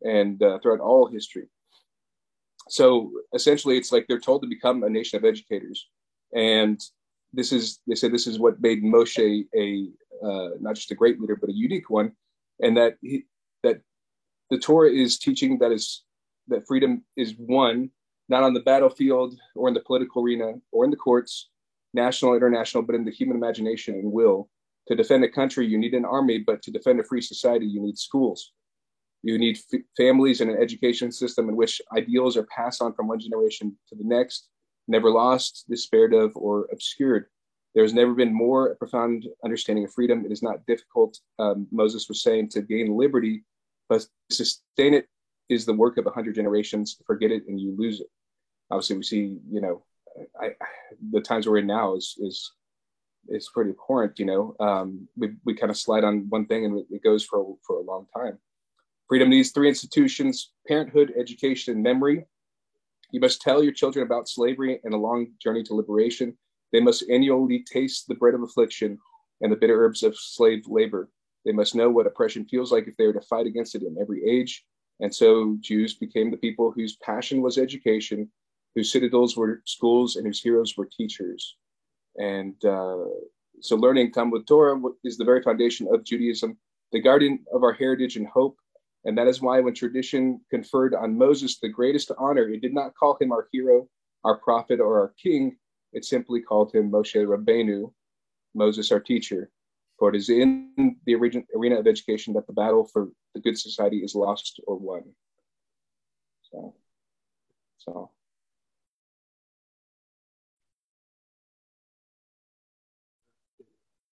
and 0.03 0.41
uh, 0.43 0.59
throughout 0.59 0.79
all 0.79 1.07
history. 1.07 1.47
So 2.71 3.11
essentially 3.35 3.77
it's 3.77 3.91
like 3.91 4.05
they're 4.07 4.17
told 4.17 4.41
to 4.43 4.47
become 4.47 4.81
a 4.83 4.89
nation 4.89 5.17
of 5.17 5.25
educators. 5.25 5.89
And 6.33 6.79
this 7.33 7.51
is, 7.51 7.81
they 7.85 7.95
said 7.95 8.13
this 8.13 8.27
is 8.27 8.39
what 8.39 8.61
made 8.61 8.81
Moshe 8.81 9.45
a, 9.53 9.89
uh, 10.25 10.49
not 10.61 10.75
just 10.75 10.89
a 10.89 10.95
great 10.95 11.19
leader, 11.19 11.35
but 11.35 11.49
a 11.49 11.53
unique 11.53 11.89
one. 11.89 12.13
And 12.61 12.77
that 12.77 12.95
he, 13.01 13.25
that 13.63 13.81
the 14.49 14.57
Torah 14.57 14.89
is 14.89 15.19
teaching 15.19 15.59
that 15.59 15.73
is 15.73 16.03
that 16.47 16.65
freedom 16.65 17.03
is 17.17 17.35
won 17.37 17.89
not 18.29 18.43
on 18.43 18.53
the 18.53 18.61
battlefield 18.61 19.35
or 19.53 19.67
in 19.67 19.73
the 19.73 19.81
political 19.81 20.23
arena 20.23 20.53
or 20.71 20.85
in 20.85 20.91
the 20.91 20.95
courts, 20.97 21.49
national, 21.93 22.35
international, 22.35 22.83
but 22.83 22.95
in 22.95 23.03
the 23.03 23.11
human 23.11 23.35
imagination 23.35 23.95
and 23.95 24.09
will. 24.09 24.49
To 24.87 24.95
defend 24.95 25.25
a 25.25 25.29
country, 25.29 25.67
you 25.67 25.77
need 25.77 25.93
an 25.93 26.05
army, 26.05 26.37
but 26.39 26.61
to 26.61 26.71
defend 26.71 27.01
a 27.01 27.03
free 27.03 27.21
society, 27.21 27.65
you 27.65 27.81
need 27.81 27.97
schools. 27.97 28.53
You 29.23 29.37
need 29.37 29.59
f- 29.73 29.81
families 29.95 30.41
and 30.41 30.49
an 30.49 30.61
education 30.61 31.11
system 31.11 31.49
in 31.49 31.55
which 31.55 31.81
ideals 31.95 32.37
are 32.37 32.47
passed 32.55 32.81
on 32.81 32.93
from 32.93 33.07
one 33.07 33.19
generation 33.19 33.77
to 33.89 33.95
the 33.95 34.03
next, 34.03 34.49
never 34.87 35.09
lost, 35.09 35.65
despaired 35.69 36.13
of, 36.13 36.31
or 36.35 36.67
obscured. 36.71 37.25
There 37.73 37.83
has 37.83 37.93
never 37.93 38.13
been 38.13 38.33
more 38.33 38.75
profound 38.75 39.27
understanding 39.45 39.85
of 39.85 39.93
freedom. 39.93 40.25
It 40.25 40.31
is 40.31 40.43
not 40.43 40.65
difficult, 40.65 41.17
um, 41.39 41.67
Moses 41.71 42.09
was 42.09 42.21
saying, 42.21 42.49
to 42.49 42.61
gain 42.61 42.97
liberty, 42.97 43.45
but 43.87 44.05
sustain 44.29 44.93
it 44.93 45.07
is 45.49 45.65
the 45.65 45.73
work 45.73 45.97
of 45.97 46.07
a 46.07 46.11
hundred 46.11 46.35
generations. 46.35 46.97
Forget 47.05 47.31
it 47.31 47.43
and 47.47 47.59
you 47.59 47.75
lose 47.77 48.01
it 48.01 48.07
obviously 48.71 48.97
we 48.97 49.03
see, 49.03 49.37
you 49.51 49.61
know, 49.61 49.83
I, 50.39 50.51
the 51.11 51.21
times 51.21 51.47
we're 51.47 51.59
in 51.59 51.67
now 51.67 51.95
is 51.95 52.15
is 52.19 52.51
is 53.27 53.49
pretty 53.53 53.71
abhorrent. 53.71 54.17
You 54.17 54.25
know, 54.25 54.55
um, 54.59 55.07
we 55.15 55.33
we 55.45 55.53
kind 55.53 55.69
of 55.69 55.77
slide 55.77 56.03
on 56.03 56.27
one 56.29 56.47
thing 56.47 56.65
and 56.65 56.83
it 56.89 57.03
goes 57.03 57.23
for 57.23 57.55
for 57.65 57.77
a 57.77 57.83
long 57.83 58.07
time. 58.15 58.39
Freedom 59.11 59.29
needs 59.29 59.51
three 59.51 59.67
institutions: 59.67 60.53
parenthood, 60.65 61.11
education, 61.19 61.73
and 61.73 61.83
memory. 61.83 62.23
You 63.11 63.19
must 63.19 63.41
tell 63.41 63.61
your 63.61 63.73
children 63.73 64.05
about 64.05 64.29
slavery 64.29 64.79
and 64.85 64.93
a 64.93 64.97
long 64.97 65.33
journey 65.37 65.63
to 65.63 65.75
liberation. 65.75 66.37
They 66.71 66.79
must 66.79 67.03
annually 67.09 67.65
taste 67.69 68.07
the 68.07 68.15
bread 68.15 68.35
of 68.35 68.41
affliction 68.41 68.97
and 69.41 69.51
the 69.51 69.57
bitter 69.57 69.83
herbs 69.83 70.03
of 70.03 70.15
slave 70.17 70.63
labor. 70.65 71.09
They 71.43 71.51
must 71.51 71.75
know 71.75 71.89
what 71.89 72.07
oppression 72.07 72.45
feels 72.45 72.71
like 72.71 72.87
if 72.87 72.95
they 72.95 73.03
are 73.03 73.11
to 73.11 73.19
fight 73.19 73.47
against 73.47 73.75
it 73.75 73.83
in 73.83 73.97
every 73.99 74.23
age. 74.25 74.63
And 75.01 75.13
so 75.13 75.57
Jews 75.59 75.93
became 75.95 76.31
the 76.31 76.37
people 76.37 76.71
whose 76.71 76.95
passion 77.03 77.41
was 77.41 77.57
education 77.57 78.31
whose 78.75 78.93
citadels 78.93 79.35
were 79.35 79.61
schools 79.65 80.15
and 80.15 80.25
whose 80.25 80.41
heroes 80.41 80.77
were 80.77 80.87
teachers. 80.89 81.57
And 82.15 82.55
uh, 82.63 83.07
so 83.59 83.75
learning 83.75 84.13
Talmud 84.13 84.47
Torah 84.47 84.79
is 85.03 85.17
the 85.17 85.25
very 85.25 85.41
foundation 85.41 85.89
of 85.93 86.05
Judaism, 86.05 86.57
the 86.93 87.01
guardian 87.01 87.39
of 87.53 87.63
our 87.63 87.73
heritage 87.73 88.15
and 88.15 88.25
hope. 88.25 88.55
And 89.05 89.17
that 89.17 89.27
is 89.27 89.41
why 89.41 89.59
when 89.59 89.73
tradition 89.73 90.41
conferred 90.49 90.93
on 90.93 91.17
Moses 91.17 91.59
the 91.59 91.69
greatest 91.69 92.11
honor, 92.17 92.49
it 92.49 92.61
did 92.61 92.73
not 92.73 92.95
call 92.95 93.17
him 93.19 93.31
our 93.31 93.47
hero, 93.51 93.87
our 94.23 94.37
prophet, 94.37 94.79
or 94.79 94.99
our 94.99 95.13
king. 95.21 95.57
It 95.93 96.05
simply 96.05 96.41
called 96.41 96.73
him 96.73 96.91
Moshe 96.91 97.15
Rabbeinu, 97.15 97.91
Moses 98.53 98.91
our 98.91 98.99
teacher. 98.99 99.49
For 99.97 100.09
it 100.09 100.15
is 100.15 100.29
in 100.29 100.97
the 101.05 101.15
arena 101.15 101.79
of 101.79 101.87
education 101.87 102.33
that 102.33 102.47
the 102.47 102.53
battle 102.53 102.87
for 102.91 103.09
the 103.33 103.41
good 103.41 103.57
society 103.57 103.97
is 103.97 104.15
lost 104.15 104.59
or 104.65 104.77
won. 104.77 105.03
So, 106.51 106.75
so 107.77 108.11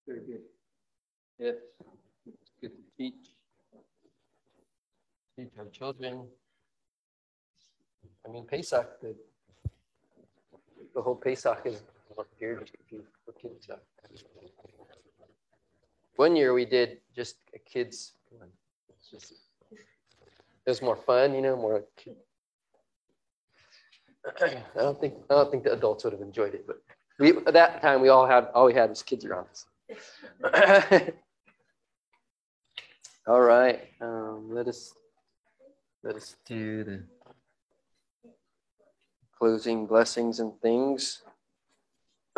Very 0.08 0.20
good. 0.20 0.42
Yes, 1.40 1.56
it's 2.28 2.52
good 2.62 2.70
to 2.70 2.84
teach. 2.98 3.35
Teach 5.38 5.52
our 5.60 5.66
children. 5.66 6.28
I 8.26 8.32
mean, 8.32 8.46
Pesach, 8.46 9.02
the, 9.02 9.16
the 10.94 11.02
whole 11.02 11.16
Pesach 11.16 11.62
is 11.66 11.84
here 12.40 12.64
just 12.90 13.04
for 13.26 13.34
kids. 13.34 13.68
One 16.16 16.36
year 16.36 16.54
we 16.54 16.66
did 16.66 17.00
just 17.14 17.36
a 17.54 17.60
kids. 17.60 18.14
Just, 19.12 19.34
it 19.72 20.70
was 20.70 20.82
more 20.82 20.96
fun, 20.96 21.36
you 21.36 21.42
know, 21.42 21.58
more. 21.58 21.84
I 24.42 24.62
don't 24.76 25.00
think 25.00 25.14
I 25.30 25.34
don't 25.34 25.52
think 25.52 25.64
the 25.64 25.74
adults 25.74 26.04
would 26.06 26.14
have 26.14 26.22
enjoyed 26.22 26.56
it, 26.56 26.66
but 26.66 26.82
we, 27.20 27.30
at 27.38 27.54
that 27.54 27.82
time 27.82 28.02
we 28.02 28.10
all 28.10 28.26
had 28.26 28.48
all 28.56 28.66
we 28.66 28.74
had 28.74 28.90
was 28.90 29.04
kids 29.04 29.26
around 29.26 29.48
us. 29.50 29.66
All 33.28 33.42
right. 33.42 33.82
Um, 34.02 34.50
let 34.54 34.68
us 34.68 34.94
let 36.06 36.16
us 36.16 36.36
do 36.46 36.84
the 36.84 37.04
closing 39.40 39.88
blessings 39.88 40.40
and 40.40 40.54
things. 40.62 41.24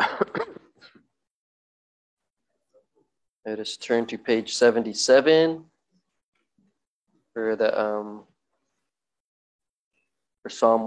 let 3.44 3.60
us 3.60 3.76
turn 3.76 4.06
to 4.06 4.16
page 4.16 4.54
77 4.56 5.64
for 7.34 7.56
the 7.56 7.78
um 7.78 8.24
for 10.42 10.48
Psalm 10.48 10.86